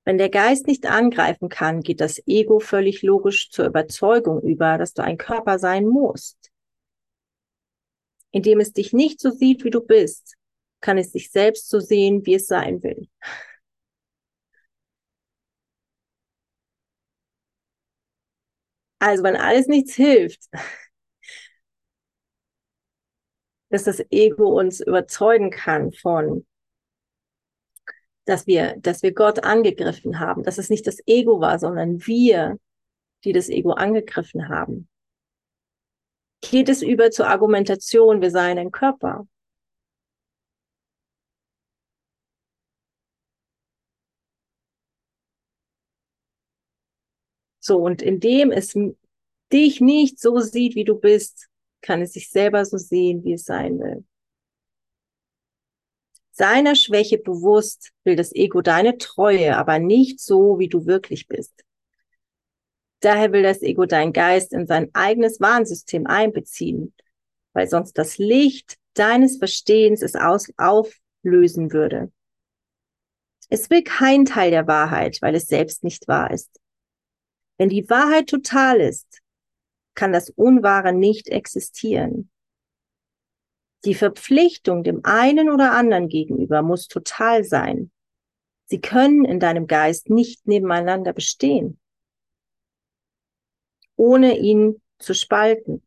Wenn 0.04 0.18
der 0.18 0.28
Geist 0.28 0.66
nicht 0.66 0.86
angreifen 0.86 1.48
kann, 1.48 1.80
geht 1.80 2.00
das 2.00 2.22
Ego 2.26 2.60
völlig 2.60 3.02
logisch 3.02 3.50
zur 3.50 3.66
Überzeugung 3.66 4.42
über, 4.42 4.76
dass 4.76 4.92
du 4.92 5.02
ein 5.02 5.16
Körper 5.16 5.58
sein 5.58 5.86
musst. 5.86 6.50
Indem 8.30 8.60
es 8.60 8.72
dich 8.72 8.92
nicht 8.92 9.20
so 9.20 9.30
sieht, 9.30 9.64
wie 9.64 9.70
du 9.70 9.80
bist, 9.80 10.34
kann 10.80 10.98
es 10.98 11.12
sich 11.12 11.30
selbst 11.30 11.70
so 11.70 11.80
sehen, 11.80 12.26
wie 12.26 12.34
es 12.34 12.46
sein 12.46 12.82
will. 12.82 13.08
Also 18.98 19.22
wenn 19.22 19.36
alles 19.36 19.66
nichts 19.66 19.94
hilft, 19.94 20.48
dass 23.70 23.84
das 23.84 24.02
Ego 24.10 24.58
uns 24.58 24.80
überzeugen 24.80 25.50
kann 25.50 25.92
von, 25.92 26.46
dass 28.24 28.46
wir, 28.46 28.76
dass 28.78 29.02
wir 29.02 29.12
Gott 29.12 29.44
angegriffen 29.44 30.18
haben, 30.20 30.42
dass 30.42 30.58
es 30.58 30.70
nicht 30.70 30.86
das 30.86 30.98
Ego 31.06 31.40
war, 31.40 31.58
sondern 31.58 32.06
wir, 32.06 32.58
die 33.24 33.32
das 33.32 33.48
Ego 33.48 33.72
angegriffen 33.72 34.48
haben. 34.48 34.88
Geht 36.40 36.68
es 36.68 36.82
über 36.82 37.10
zur 37.10 37.28
Argumentation, 37.28 38.20
wir 38.20 38.30
seien 38.30 38.58
ein 38.58 38.70
Körper. 38.70 39.26
So, 47.60 47.78
und 47.78 48.02
indem 48.02 48.50
es 48.52 48.74
dich 49.50 49.80
nicht 49.80 50.20
so 50.20 50.38
sieht, 50.40 50.74
wie 50.74 50.84
du 50.84 50.96
bist, 50.96 51.48
kann 51.80 52.02
es 52.02 52.12
sich 52.12 52.30
selber 52.30 52.64
so 52.64 52.76
sehen, 52.76 53.24
wie 53.24 53.34
es 53.34 53.44
sein 53.44 53.78
will. 53.78 54.04
Seiner 56.36 56.74
Schwäche 56.74 57.18
bewusst 57.18 57.92
will 58.02 58.16
das 58.16 58.34
Ego 58.34 58.60
deine 58.60 58.98
Treue, 58.98 59.56
aber 59.56 59.78
nicht 59.78 60.18
so, 60.18 60.58
wie 60.58 60.68
du 60.68 60.84
wirklich 60.84 61.28
bist. 61.28 61.64
Daher 62.98 63.30
will 63.30 63.44
das 63.44 63.62
Ego 63.62 63.86
deinen 63.86 64.12
Geist 64.12 64.52
in 64.52 64.66
sein 64.66 64.90
eigenes 64.94 65.40
Warnsystem 65.40 66.08
einbeziehen, 66.08 66.92
weil 67.52 67.68
sonst 67.68 67.96
das 67.98 68.18
Licht 68.18 68.78
deines 68.94 69.36
Verstehens 69.38 70.02
es 70.02 70.16
aus 70.16 70.48
auflösen 70.56 71.72
würde. 71.72 72.10
Es 73.48 73.70
will 73.70 73.84
kein 73.84 74.24
Teil 74.24 74.50
der 74.50 74.66
Wahrheit, 74.66 75.18
weil 75.20 75.36
es 75.36 75.46
selbst 75.46 75.84
nicht 75.84 76.08
wahr 76.08 76.32
ist. 76.32 76.60
Wenn 77.58 77.68
die 77.68 77.88
Wahrheit 77.88 78.26
total 78.26 78.80
ist, 78.80 79.20
kann 79.94 80.12
das 80.12 80.30
Unwahre 80.30 80.92
nicht 80.92 81.28
existieren. 81.28 82.28
Die 83.84 83.94
Verpflichtung 83.94 84.82
dem 84.82 85.00
einen 85.04 85.50
oder 85.50 85.72
anderen 85.72 86.08
gegenüber 86.08 86.62
muss 86.62 86.88
total 86.88 87.44
sein. 87.44 87.90
Sie 88.66 88.80
können 88.80 89.24
in 89.24 89.40
deinem 89.40 89.66
Geist 89.66 90.08
nicht 90.08 90.46
nebeneinander 90.46 91.12
bestehen, 91.12 91.78
ohne 93.96 94.38
ihn 94.38 94.80
zu 94.98 95.14
spalten. 95.14 95.82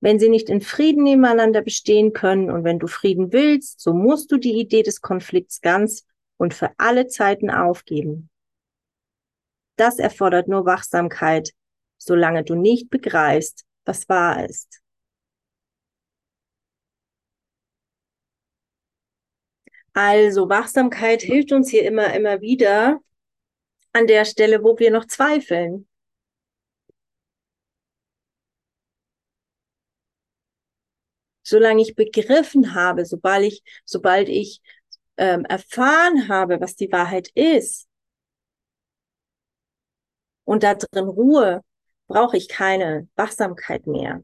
Wenn 0.00 0.18
sie 0.18 0.28
nicht 0.28 0.48
in 0.48 0.60
Frieden 0.60 1.02
nebeneinander 1.02 1.62
bestehen 1.62 2.12
können 2.12 2.50
und 2.50 2.64
wenn 2.64 2.78
du 2.78 2.86
Frieden 2.86 3.32
willst, 3.32 3.80
so 3.80 3.92
musst 3.92 4.32
du 4.32 4.38
die 4.38 4.58
Idee 4.58 4.82
des 4.82 5.00
Konflikts 5.00 5.60
ganz 5.60 6.06
und 6.38 6.54
für 6.54 6.70
alle 6.78 7.06
Zeiten 7.06 7.50
aufgeben. 7.50 8.30
Das 9.76 9.98
erfordert 9.98 10.48
nur 10.48 10.64
Wachsamkeit, 10.64 11.52
solange 11.98 12.44
du 12.44 12.54
nicht 12.54 12.88
begreifst, 12.88 13.66
was 13.84 14.08
wahr 14.08 14.44
ist. 14.48 14.80
Also 19.96 20.50
Wachsamkeit 20.50 21.22
hilft 21.22 21.52
uns 21.52 21.70
hier 21.70 21.84
immer, 21.86 22.12
immer 22.12 22.42
wieder 22.42 23.00
an 23.94 24.06
der 24.06 24.26
Stelle, 24.26 24.62
wo 24.62 24.78
wir 24.78 24.90
noch 24.90 25.06
zweifeln. 25.06 25.88
Solange 31.42 31.80
ich 31.80 31.94
begriffen 31.94 32.74
habe, 32.74 33.06
sobald 33.06 33.44
ich, 33.44 33.62
sobald 33.86 34.28
ich 34.28 34.60
ähm, 35.16 35.46
erfahren 35.46 36.28
habe, 36.28 36.60
was 36.60 36.76
die 36.76 36.92
Wahrheit 36.92 37.30
ist, 37.34 37.88
und 40.44 40.62
da 40.62 40.74
drin 40.74 41.08
Ruhe, 41.08 41.62
brauche 42.06 42.36
ich 42.36 42.48
keine 42.50 43.08
Wachsamkeit 43.16 43.86
mehr. 43.86 44.22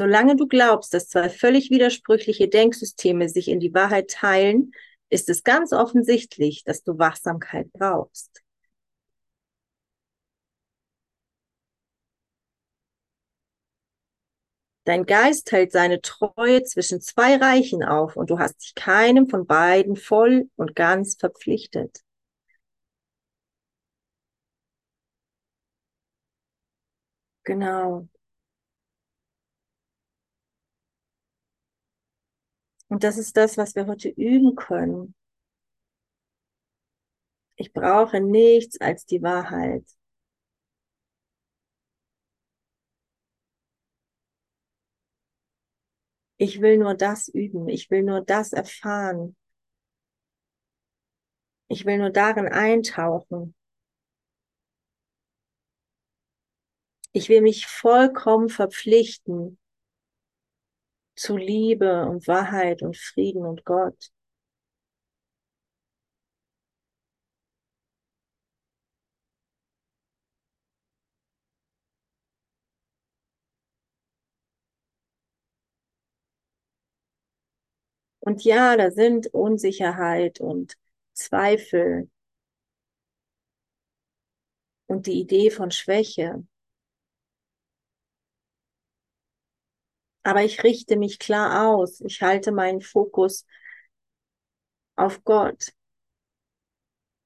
Solange 0.00 0.34
du 0.34 0.46
glaubst, 0.48 0.94
dass 0.94 1.10
zwei 1.10 1.28
völlig 1.28 1.68
widersprüchliche 1.68 2.48
Denksysteme 2.48 3.28
sich 3.28 3.48
in 3.48 3.60
die 3.60 3.74
Wahrheit 3.74 4.08
teilen, 4.10 4.72
ist 5.10 5.28
es 5.28 5.42
ganz 5.44 5.74
offensichtlich, 5.74 6.64
dass 6.64 6.82
du 6.82 6.96
Wachsamkeit 6.98 7.70
brauchst. 7.74 8.40
Dein 14.84 15.06
Geist 15.06 15.52
hält 15.52 15.72
seine 15.72 16.02
Treue 16.02 16.62
zwischen 16.64 17.00
zwei 17.00 17.36
Reichen 17.36 17.82
auf 17.82 18.16
und 18.16 18.28
du 18.28 18.38
hast 18.38 18.62
dich 18.62 18.74
keinem 18.74 19.26
von 19.26 19.46
beiden 19.46 19.96
voll 19.96 20.50
und 20.56 20.76
ganz 20.76 21.16
verpflichtet. 21.16 22.00
Genau. 27.44 28.08
Und 32.90 33.04
das 33.04 33.18
ist 33.18 33.36
das, 33.36 33.56
was 33.56 33.76
wir 33.76 33.86
heute 33.86 34.08
üben 34.08 34.56
können. 34.56 35.14
Ich 37.54 37.72
brauche 37.72 38.20
nichts 38.20 38.80
als 38.80 39.06
die 39.06 39.22
Wahrheit. 39.22 39.84
Ich 46.36 46.60
will 46.60 46.78
nur 46.78 46.94
das 46.94 47.28
üben. 47.28 47.68
Ich 47.68 47.90
will 47.90 48.02
nur 48.02 48.22
das 48.22 48.52
erfahren. 48.52 49.36
Ich 51.68 51.84
will 51.84 51.98
nur 51.98 52.10
darin 52.10 52.48
eintauchen. 52.48 53.54
Ich 57.12 57.28
will 57.28 57.42
mich 57.42 57.68
vollkommen 57.68 58.48
verpflichten 58.48 59.59
zu 61.20 61.36
Liebe 61.36 62.06
und 62.06 62.26
Wahrheit 62.28 62.82
und 62.82 62.96
Frieden 62.96 63.44
und 63.44 63.66
Gott. 63.66 64.10
Und 78.20 78.44
ja, 78.44 78.76
da 78.78 78.90
sind 78.90 79.26
Unsicherheit 79.34 80.40
und 80.40 80.76
Zweifel 81.12 82.08
und 84.86 85.06
die 85.06 85.18
Idee 85.20 85.50
von 85.50 85.70
Schwäche. 85.70 86.44
Aber 90.22 90.42
ich 90.44 90.62
richte 90.64 90.96
mich 90.96 91.18
klar 91.18 91.68
aus. 91.68 92.00
Ich 92.00 92.22
halte 92.22 92.52
meinen 92.52 92.80
Fokus 92.80 93.46
auf 94.96 95.24
Gott. 95.24 95.72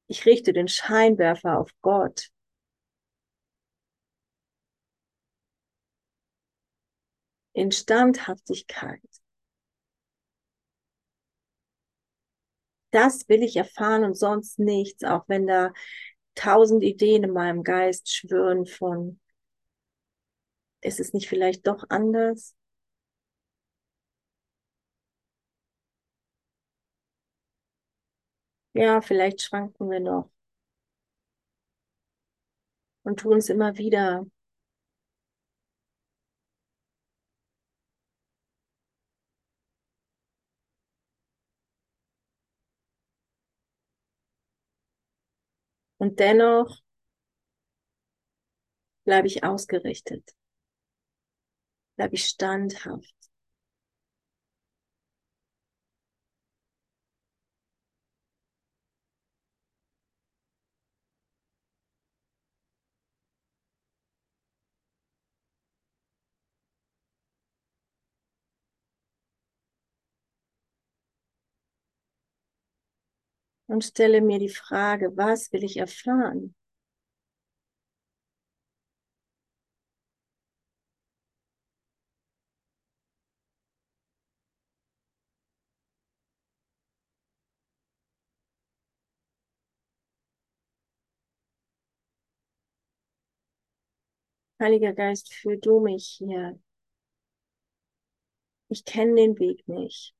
Ich 0.06 0.26
richte 0.26 0.52
den 0.52 0.68
Scheinwerfer 0.68 1.58
auf 1.58 1.70
Gott. 1.82 2.30
In 7.52 7.72
Standhaftigkeit. 7.72 9.00
Das 12.92 13.28
will 13.28 13.42
ich 13.42 13.56
erfahren 13.56 14.04
und 14.04 14.14
sonst 14.16 14.58
nichts, 14.58 15.02
auch 15.02 15.24
wenn 15.26 15.46
da 15.46 15.72
tausend 16.36 16.82
Ideen 16.84 17.24
in 17.24 17.32
meinem 17.32 17.64
Geist 17.64 18.12
schwören 18.12 18.66
von, 18.66 19.20
ist 20.82 21.00
es 21.00 21.12
nicht 21.12 21.28
vielleicht 21.28 21.66
doch 21.66 21.84
anders? 21.88 22.54
Ja, 28.74 29.00
vielleicht 29.00 29.40
schwanken 29.42 29.90
wir 29.90 29.98
noch 30.00 30.30
und 33.02 33.20
tun 33.20 33.38
es 33.38 33.48
immer 33.48 33.76
wieder. 33.78 34.26
Und 45.98 46.20
dennoch 46.20 46.82
bleibe 49.06 49.26
ich 49.28 49.42
ausgerichtet, 49.44 50.34
bleibe 51.96 52.14
ich 52.14 52.26
standhaft. 52.26 53.23
Und 73.74 73.82
stelle 73.84 74.20
mir 74.20 74.38
die 74.38 74.48
Frage, 74.48 75.16
was 75.16 75.52
will 75.52 75.64
ich 75.64 75.78
erfahren? 75.78 76.54
Heiliger 94.60 94.92
Geist, 94.92 95.32
führ 95.34 95.56
du 95.58 95.80
mich 95.80 96.06
hier. 96.18 96.58
Ich 98.68 98.84
kenne 98.84 99.14
den 99.14 99.38
Weg 99.38 99.66
nicht. 99.68 100.14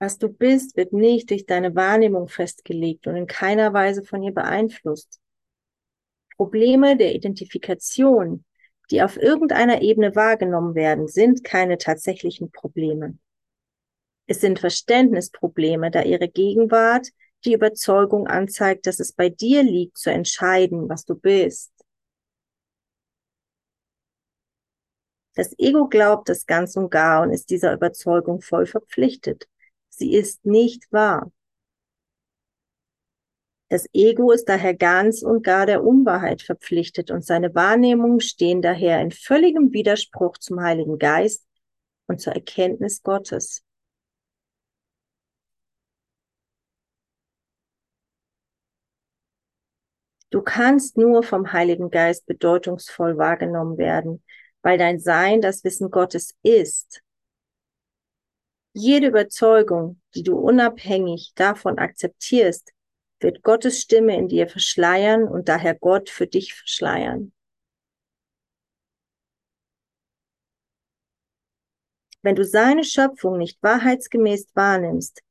Was 0.00 0.18
du 0.18 0.28
bist, 0.28 0.76
wird 0.76 0.92
nicht 0.92 1.30
durch 1.30 1.46
deine 1.46 1.74
Wahrnehmung 1.74 2.28
festgelegt 2.28 3.06
und 3.06 3.16
in 3.16 3.26
keiner 3.26 3.72
Weise 3.72 4.04
von 4.04 4.22
ihr 4.22 4.32
beeinflusst. 4.32 5.20
Probleme 6.36 6.96
der 6.96 7.14
Identifikation, 7.16 8.44
die 8.92 9.02
auf 9.02 9.16
irgendeiner 9.16 9.82
Ebene 9.82 10.14
wahrgenommen 10.14 10.76
werden, 10.76 11.08
sind 11.08 11.42
keine 11.42 11.78
tatsächlichen 11.78 12.52
Probleme. 12.52 13.18
Es 14.26 14.40
sind 14.40 14.60
Verständnisprobleme, 14.60 15.90
da 15.90 16.02
ihre 16.02 16.28
Gegenwart 16.28 17.08
die 17.44 17.54
Überzeugung 17.54 18.28
anzeigt, 18.28 18.86
dass 18.86 19.00
es 19.00 19.12
bei 19.12 19.30
dir 19.30 19.62
liegt, 19.62 19.98
zu 19.98 20.10
entscheiden, 20.10 20.88
was 20.88 21.04
du 21.04 21.16
bist. 21.16 21.72
Das 25.34 25.54
Ego 25.58 25.88
glaubt 25.88 26.28
das 26.28 26.46
ganz 26.46 26.76
und 26.76 26.90
gar 26.90 27.22
und 27.22 27.30
ist 27.32 27.50
dieser 27.50 27.72
Überzeugung 27.72 28.40
voll 28.40 28.66
verpflichtet. 28.66 29.48
Sie 29.98 30.14
ist 30.14 30.46
nicht 30.46 30.90
wahr. 30.92 31.32
Das 33.68 33.86
Ego 33.92 34.30
ist 34.30 34.48
daher 34.48 34.74
ganz 34.74 35.22
und 35.22 35.42
gar 35.42 35.66
der 35.66 35.84
Unwahrheit 35.84 36.40
verpflichtet 36.40 37.10
und 37.10 37.24
seine 37.24 37.54
Wahrnehmungen 37.54 38.20
stehen 38.20 38.62
daher 38.62 39.00
in 39.02 39.10
völligem 39.10 39.72
Widerspruch 39.72 40.38
zum 40.38 40.60
Heiligen 40.62 40.98
Geist 40.98 41.46
und 42.06 42.20
zur 42.20 42.32
Erkenntnis 42.32 43.02
Gottes. 43.02 43.62
Du 50.30 50.42
kannst 50.42 50.96
nur 50.96 51.22
vom 51.22 51.52
Heiligen 51.52 51.90
Geist 51.90 52.24
bedeutungsvoll 52.26 53.18
wahrgenommen 53.18 53.78
werden, 53.78 54.22
weil 54.62 54.78
dein 54.78 55.00
Sein 55.00 55.40
das 55.40 55.64
Wissen 55.64 55.90
Gottes 55.90 56.36
ist 56.42 57.02
jede 58.78 59.08
Überzeugung, 59.08 60.00
die 60.14 60.22
du 60.22 60.36
unabhängig 60.38 61.32
davon 61.34 61.78
akzeptierst, 61.78 62.72
wird 63.20 63.42
Gottes 63.42 63.80
Stimme 63.80 64.16
in 64.16 64.28
dir 64.28 64.48
verschleiern 64.48 65.24
und 65.24 65.48
daher 65.48 65.74
Gott 65.74 66.08
für 66.08 66.26
dich 66.26 66.54
verschleiern. 66.54 67.32
Wenn 72.22 72.36
du 72.36 72.44
seine 72.44 72.84
Schöpfung 72.84 73.38
nicht 73.38 73.62
wahrheitsgemäß 73.62 74.48
wahrnimmst, 74.54 75.22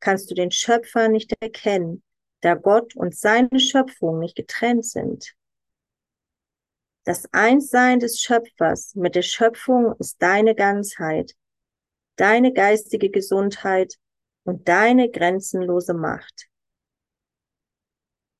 kannst 0.00 0.30
du 0.30 0.34
den 0.34 0.50
Schöpfer 0.50 1.08
nicht 1.08 1.34
erkennen, 1.40 2.02
da 2.40 2.54
Gott 2.54 2.94
und 2.96 3.16
seine 3.16 3.60
Schöpfung 3.60 4.18
nicht 4.18 4.36
getrennt 4.36 4.86
sind. 4.86 5.34
Das 7.04 7.26
Einssein 7.32 8.00
des 8.00 8.20
Schöpfers 8.20 8.94
mit 8.94 9.14
der 9.14 9.22
Schöpfung 9.22 9.94
ist 9.98 10.20
deine 10.20 10.54
Ganzheit, 10.54 11.34
deine 12.20 12.52
geistige 12.52 13.10
Gesundheit 13.10 13.94
und 14.44 14.68
deine 14.68 15.10
grenzenlose 15.10 15.94
Macht. 15.94 16.48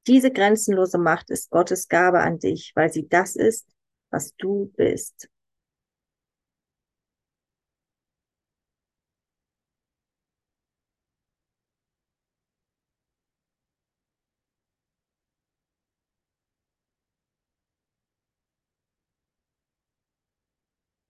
Diese 0.09 0.33
grenzenlose 0.33 0.99
Macht 0.99 1.31
ist 1.31 1.51
Gottes 1.51 1.87
Gabe 1.87 2.19
an 2.19 2.41
dich, 2.41 2.73
weil 2.75 2.93
sie 2.93 3.09
das 3.09 3.37
ist, 3.37 3.69
was 4.11 4.35
du 4.35 4.73
bist. 4.77 5.29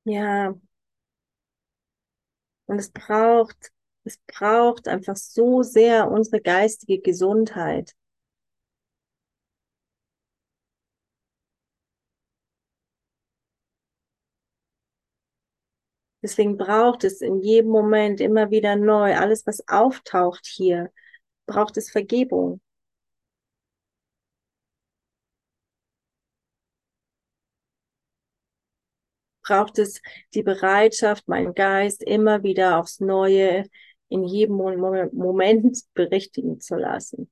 Ja, 0.04 0.54
und 2.68 2.78
es 2.78 2.90
braucht, 2.92 3.72
es 4.04 4.18
braucht 4.28 4.86
einfach 4.86 5.16
so 5.16 5.62
sehr 5.64 6.10
unsere 6.10 6.40
geistige 6.40 7.00
Gesundheit. 7.00 7.94
Deswegen 16.22 16.56
braucht 16.56 17.02
es 17.04 17.20
in 17.20 17.40
jedem 17.40 17.70
Moment 17.70 18.20
immer 18.20 18.50
wieder 18.50 18.76
neu, 18.76 19.16
alles, 19.16 19.46
was 19.46 19.66
auftaucht 19.68 20.46
hier, 20.46 20.92
braucht 21.46 21.76
es 21.76 21.90
Vergebung. 21.90 22.60
Braucht 29.48 29.78
es 29.78 30.02
die 30.34 30.42
Bereitschaft, 30.42 31.26
meinen 31.26 31.54
Geist 31.54 32.02
immer 32.02 32.42
wieder 32.42 32.78
aufs 32.78 33.00
Neue 33.00 33.64
in 34.10 34.24
jedem 34.24 34.56
Moment 34.56 35.82
berichtigen 35.94 36.60
zu 36.60 36.76
lassen. 36.76 37.30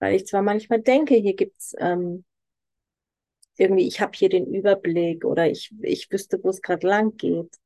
Weil 0.00 0.14
ich 0.16 0.26
zwar 0.26 0.42
manchmal 0.42 0.80
denke, 0.80 1.14
hier 1.14 1.34
gibt's 1.34 1.74
ähm, 1.78 2.24
irgendwie, 3.56 3.86
ich 3.86 4.00
habe 4.00 4.12
hier 4.14 4.28
den 4.28 4.46
Überblick 4.46 5.24
oder 5.24 5.50
ich, 5.50 5.72
ich 5.82 6.10
wüsste, 6.10 6.42
wo 6.42 6.50
es 6.50 6.62
gerade 6.62 6.86
lang 6.86 7.16
geht. 7.16 7.58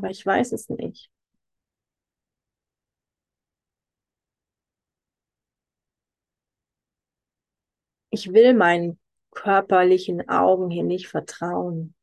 Aber 0.00 0.08
ich 0.08 0.24
weiß 0.24 0.52
es 0.52 0.70
nicht. 0.70 1.10
Ich 8.08 8.32
will 8.32 8.54
meinen 8.54 8.98
körperlichen 9.30 10.26
Augen 10.26 10.70
hier 10.70 10.84
nicht 10.84 11.08
vertrauen. 11.08 11.94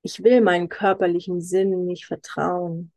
Ich 0.00 0.24
will 0.24 0.40
meinen 0.40 0.70
körperlichen 0.70 1.42
Sinn 1.42 1.84
nicht 1.84 2.06
vertrauen. 2.06 2.90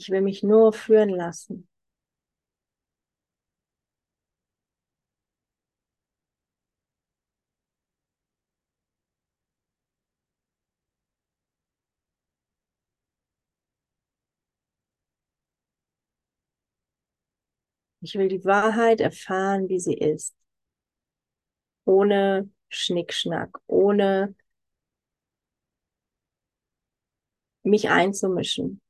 Ich 0.00 0.10
will 0.10 0.20
mich 0.20 0.44
nur 0.44 0.72
führen 0.72 1.08
lassen. 1.08 1.66
Ich 18.00 18.14
will 18.16 18.26
die 18.28 18.44
Wahrheit 18.44 19.00
erfahren, 19.00 19.68
wie 19.68 19.78
sie 19.78 19.94
ist. 19.94 20.34
Ohne 21.84 22.48
Schnickschnack, 22.68 23.58
ohne 23.66 24.34
mich 27.62 27.88
einzumischen. 27.88 28.80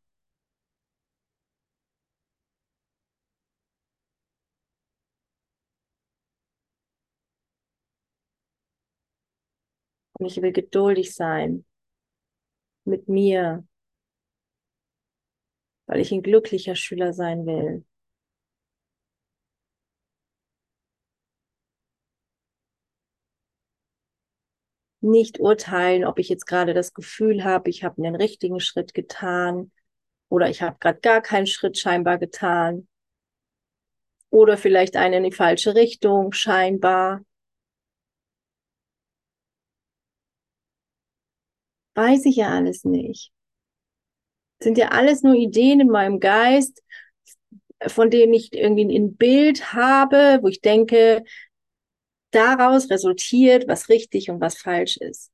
Und 10.18 10.26
ich 10.26 10.40
will 10.42 10.52
geduldig 10.52 11.14
sein 11.14 11.64
mit 12.84 13.08
mir, 13.08 13.64
weil 15.86 16.00
ich 16.00 16.12
ein 16.12 16.22
glücklicher 16.22 16.76
Schüler 16.76 17.12
sein 17.12 17.44
will. 17.46 17.84
Nicht 25.00 25.38
urteilen, 25.40 26.04
ob 26.04 26.18
ich 26.18 26.28
jetzt 26.28 26.46
gerade 26.46 26.74
das 26.74 26.92
Gefühl 26.92 27.44
habe, 27.44 27.70
ich 27.70 27.84
habe 27.84 28.02
einen 28.02 28.16
richtigen 28.16 28.60
Schritt 28.60 28.94
getan 28.94 29.70
oder 30.28 30.50
ich 30.50 30.62
habe 30.62 30.76
gerade 30.80 31.00
gar 31.00 31.20
keinen 31.22 31.46
Schritt 31.46 31.78
scheinbar 31.78 32.18
getan 32.18 32.88
oder 34.30 34.56
vielleicht 34.56 34.96
einen 34.96 35.24
in 35.24 35.30
die 35.30 35.36
falsche 35.36 35.74
Richtung 35.74 36.32
scheinbar. 36.32 37.22
Weiß 41.98 42.24
ich 42.26 42.36
ja 42.36 42.48
alles 42.50 42.84
nicht. 42.84 43.30
Sind 44.62 44.78
ja 44.78 44.88
alles 44.88 45.22
nur 45.22 45.34
Ideen 45.34 45.80
in 45.80 45.88
meinem 45.88 46.20
Geist, 46.20 46.82
von 47.86 48.10
denen 48.10 48.34
ich 48.34 48.52
irgendwie 48.52 48.84
ein 48.96 49.16
Bild 49.16 49.72
habe, 49.72 50.38
wo 50.42 50.48
ich 50.48 50.60
denke, 50.60 51.22
daraus 52.30 52.88
resultiert, 52.90 53.68
was 53.68 53.88
richtig 53.90 54.30
und 54.30 54.40
was 54.40 54.56
falsch 54.58 54.96
ist. 54.96 55.30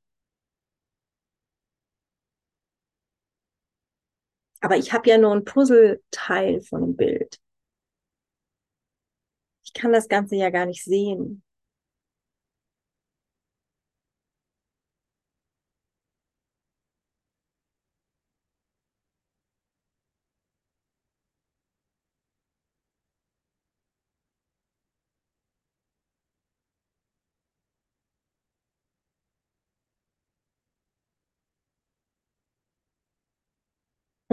Aber 4.59 4.75
ich 4.77 4.91
habe 4.91 5.09
ja 5.09 5.17
nur 5.17 5.31
ein 5.33 5.45
Puzzleteil 5.45 6.61
von 6.61 6.83
einem 6.83 6.95
Bild. 6.97 7.39
Ich 9.65 9.73
kann 9.73 9.91
das 9.91 10.07
Ganze 10.07 10.37
ja 10.37 10.49
gar 10.49 10.65
nicht 10.65 10.83
sehen. 10.85 11.43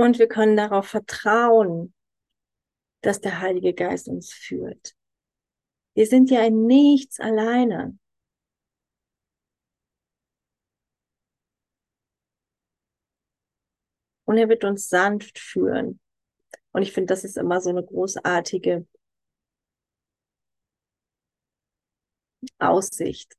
Und 0.03 0.19
wir 0.19 0.27
können 0.27 0.57
darauf 0.57 0.89
vertrauen, 0.89 1.95
dass 3.03 3.21
der 3.21 3.39
Heilige 3.39 3.73
Geist 3.73 4.09
uns 4.09 4.33
führt. 4.33 4.97
Wir 5.95 6.09
sind 6.09 6.29
ja 6.29 6.45
in 6.45 6.67
nichts 6.67 7.21
alleine. 7.21 7.97
Und 14.25 14.39
er 14.39 14.49
wird 14.49 14.65
uns 14.65 14.89
sanft 14.89 15.39
führen. 15.39 16.01
Und 16.73 16.83
ich 16.83 16.93
finde, 16.93 17.07
das 17.15 17.23
ist 17.23 17.37
immer 17.37 17.61
so 17.61 17.71
eine 17.71 17.85
großartige 17.85 18.85
Aussicht. 22.59 23.39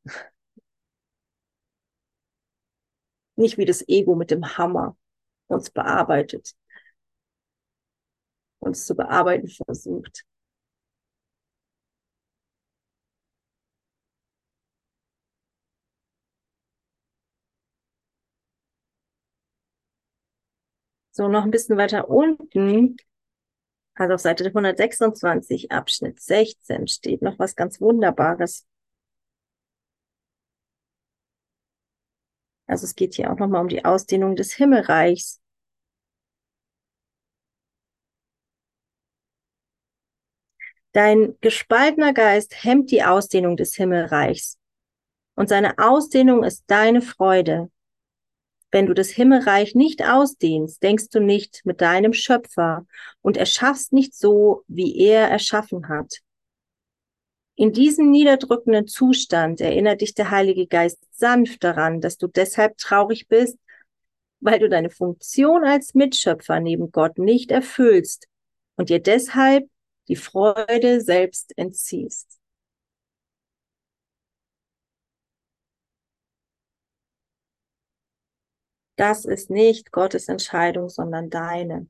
Nicht 3.36 3.58
wie 3.58 3.66
das 3.66 3.86
Ego 3.90 4.16
mit 4.16 4.32
dem 4.32 4.58
Hammer 4.58 4.96
uns 5.48 5.70
bearbeitet, 5.70 6.54
uns 8.60 8.88
zu 8.88 8.96
bearbeiten 8.96 9.48
versucht. 9.48 10.26
So, 21.12 21.28
noch 21.30 21.44
ein 21.44 21.52
bisschen 21.52 21.78
weiter 21.78 22.10
unten, 22.10 22.98
also 23.96 24.16
auf 24.16 24.22
Seite 24.22 24.54
126, 24.54 25.72
Abschnitt 25.72 26.22
16, 26.22 26.88
steht 26.88 27.22
noch 27.22 27.40
was 27.40 27.56
ganz 27.56 27.82
Wunderbares. 27.82 28.66
Also 32.68 32.86
es 32.86 32.96
geht 32.96 33.16
hier 33.16 33.32
auch 33.32 33.38
nochmal 33.38 33.62
um 33.62 33.68
die 33.68 33.86
Ausdehnung 33.86 34.36
des 34.36 34.54
Himmelreichs. 34.54 35.42
Dein 40.94 41.36
gespaltener 41.42 42.14
Geist 42.14 42.64
hemmt 42.64 42.92
die 42.92 43.04
Ausdehnung 43.04 43.58
des 43.58 43.76
Himmelreichs. 43.76 44.60
Und 45.36 45.50
seine 45.50 45.80
Ausdehnung 45.80 46.44
ist 46.44 46.64
deine 46.68 47.02
Freude. 47.02 47.72
Wenn 48.72 48.86
du 48.86 48.94
das 48.94 49.10
Himmelreich 49.10 49.76
nicht 49.76 50.04
ausdehnst, 50.04 50.82
denkst 50.82 51.10
du 51.10 51.20
nicht 51.20 51.62
mit 51.64 51.82
deinem 51.82 52.14
Schöpfer 52.14 52.86
und 53.22 53.38
erschaffst 53.38 53.94
nicht 53.94 54.16
so, 54.16 54.64
wie 54.68 54.98
er 54.98 55.28
erschaffen 55.30 55.90
hat. 55.90 56.22
In 57.56 57.72
diesem 57.72 58.10
niederdrückenden 58.10 58.88
Zustand 58.88 59.62
erinnert 59.62 60.02
dich 60.02 60.16
der 60.16 60.32
Heilige 60.32 60.68
Geist 60.68 61.04
sanft 61.12 61.64
daran, 61.64 62.02
dass 62.02 62.18
du 62.18 62.28
deshalb 62.28 62.78
traurig 62.78 63.28
bist, 63.28 63.58
weil 64.40 64.60
du 64.60 64.70
deine 64.70 64.90
Funktion 64.90 65.64
als 65.64 65.94
Mitschöpfer 65.94 66.60
neben 66.60 66.92
Gott 66.92 67.18
nicht 67.18 67.52
erfüllst 67.52 68.28
und 68.76 68.90
dir 68.90 69.00
deshalb 69.00 69.70
die 70.08 70.16
Freude 70.16 71.02
selbst 71.02 71.58
entziehst. 71.58 72.40
Das 78.96 79.26
ist 79.26 79.50
nicht 79.50 79.92
Gottes 79.92 80.28
Entscheidung, 80.28 80.90
sondern 80.90 81.30
deine. 81.30 81.88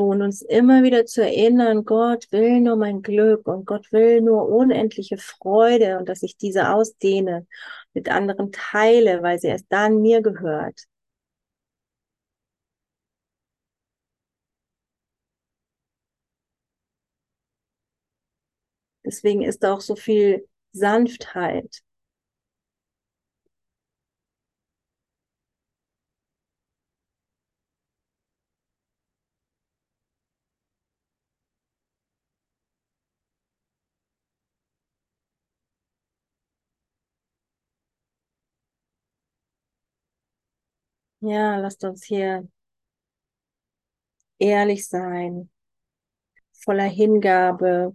Und 0.00 0.22
uns 0.22 0.42
immer 0.42 0.82
wieder 0.82 1.06
zu 1.06 1.22
erinnern, 1.22 1.84
Gott 1.84 2.26
will 2.30 2.60
nur 2.60 2.76
mein 2.76 3.02
Glück 3.02 3.46
und 3.46 3.66
Gott 3.66 3.92
will 3.92 4.20
nur 4.22 4.48
unendliche 4.48 5.18
Freude 5.18 5.98
und 5.98 6.08
dass 6.08 6.22
ich 6.22 6.36
diese 6.36 6.70
ausdehne, 6.74 7.46
mit 7.94 8.08
anderen 8.10 8.52
teile, 8.52 9.22
weil 9.22 9.38
sie 9.38 9.48
erst 9.48 9.66
dann 9.70 10.00
mir 10.02 10.22
gehört. 10.22 10.86
Deswegen 19.04 19.42
ist 19.42 19.64
auch 19.64 19.80
so 19.80 19.94
viel 19.96 20.48
Sanftheit. 20.72 21.82
Ja, 41.22 41.56
lasst 41.56 41.84
uns 41.84 42.04
hier 42.04 42.46
ehrlich 44.38 44.86
sein, 44.88 45.48
voller 46.64 46.84
Hingabe. 46.88 47.94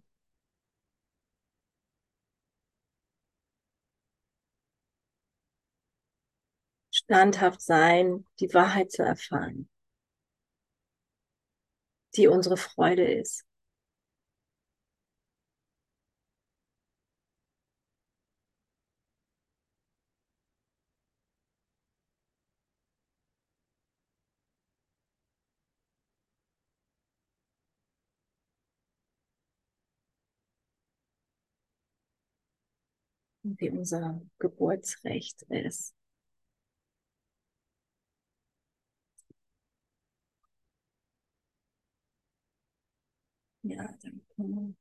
Standhaft 6.91 7.61
sein, 7.61 8.25
die 8.41 8.53
Wahrheit 8.53 8.91
zu 8.91 9.01
erfahren, 9.01 9.69
die 12.17 12.27
unsere 12.27 12.57
Freude 12.57 13.05
ist. 13.05 13.45
Wie 33.57 33.69
unser 33.71 34.21
Geburtsrecht 34.39 35.43
ist. 35.43 35.93
Ja, 43.63 43.85
danke. 44.01 44.73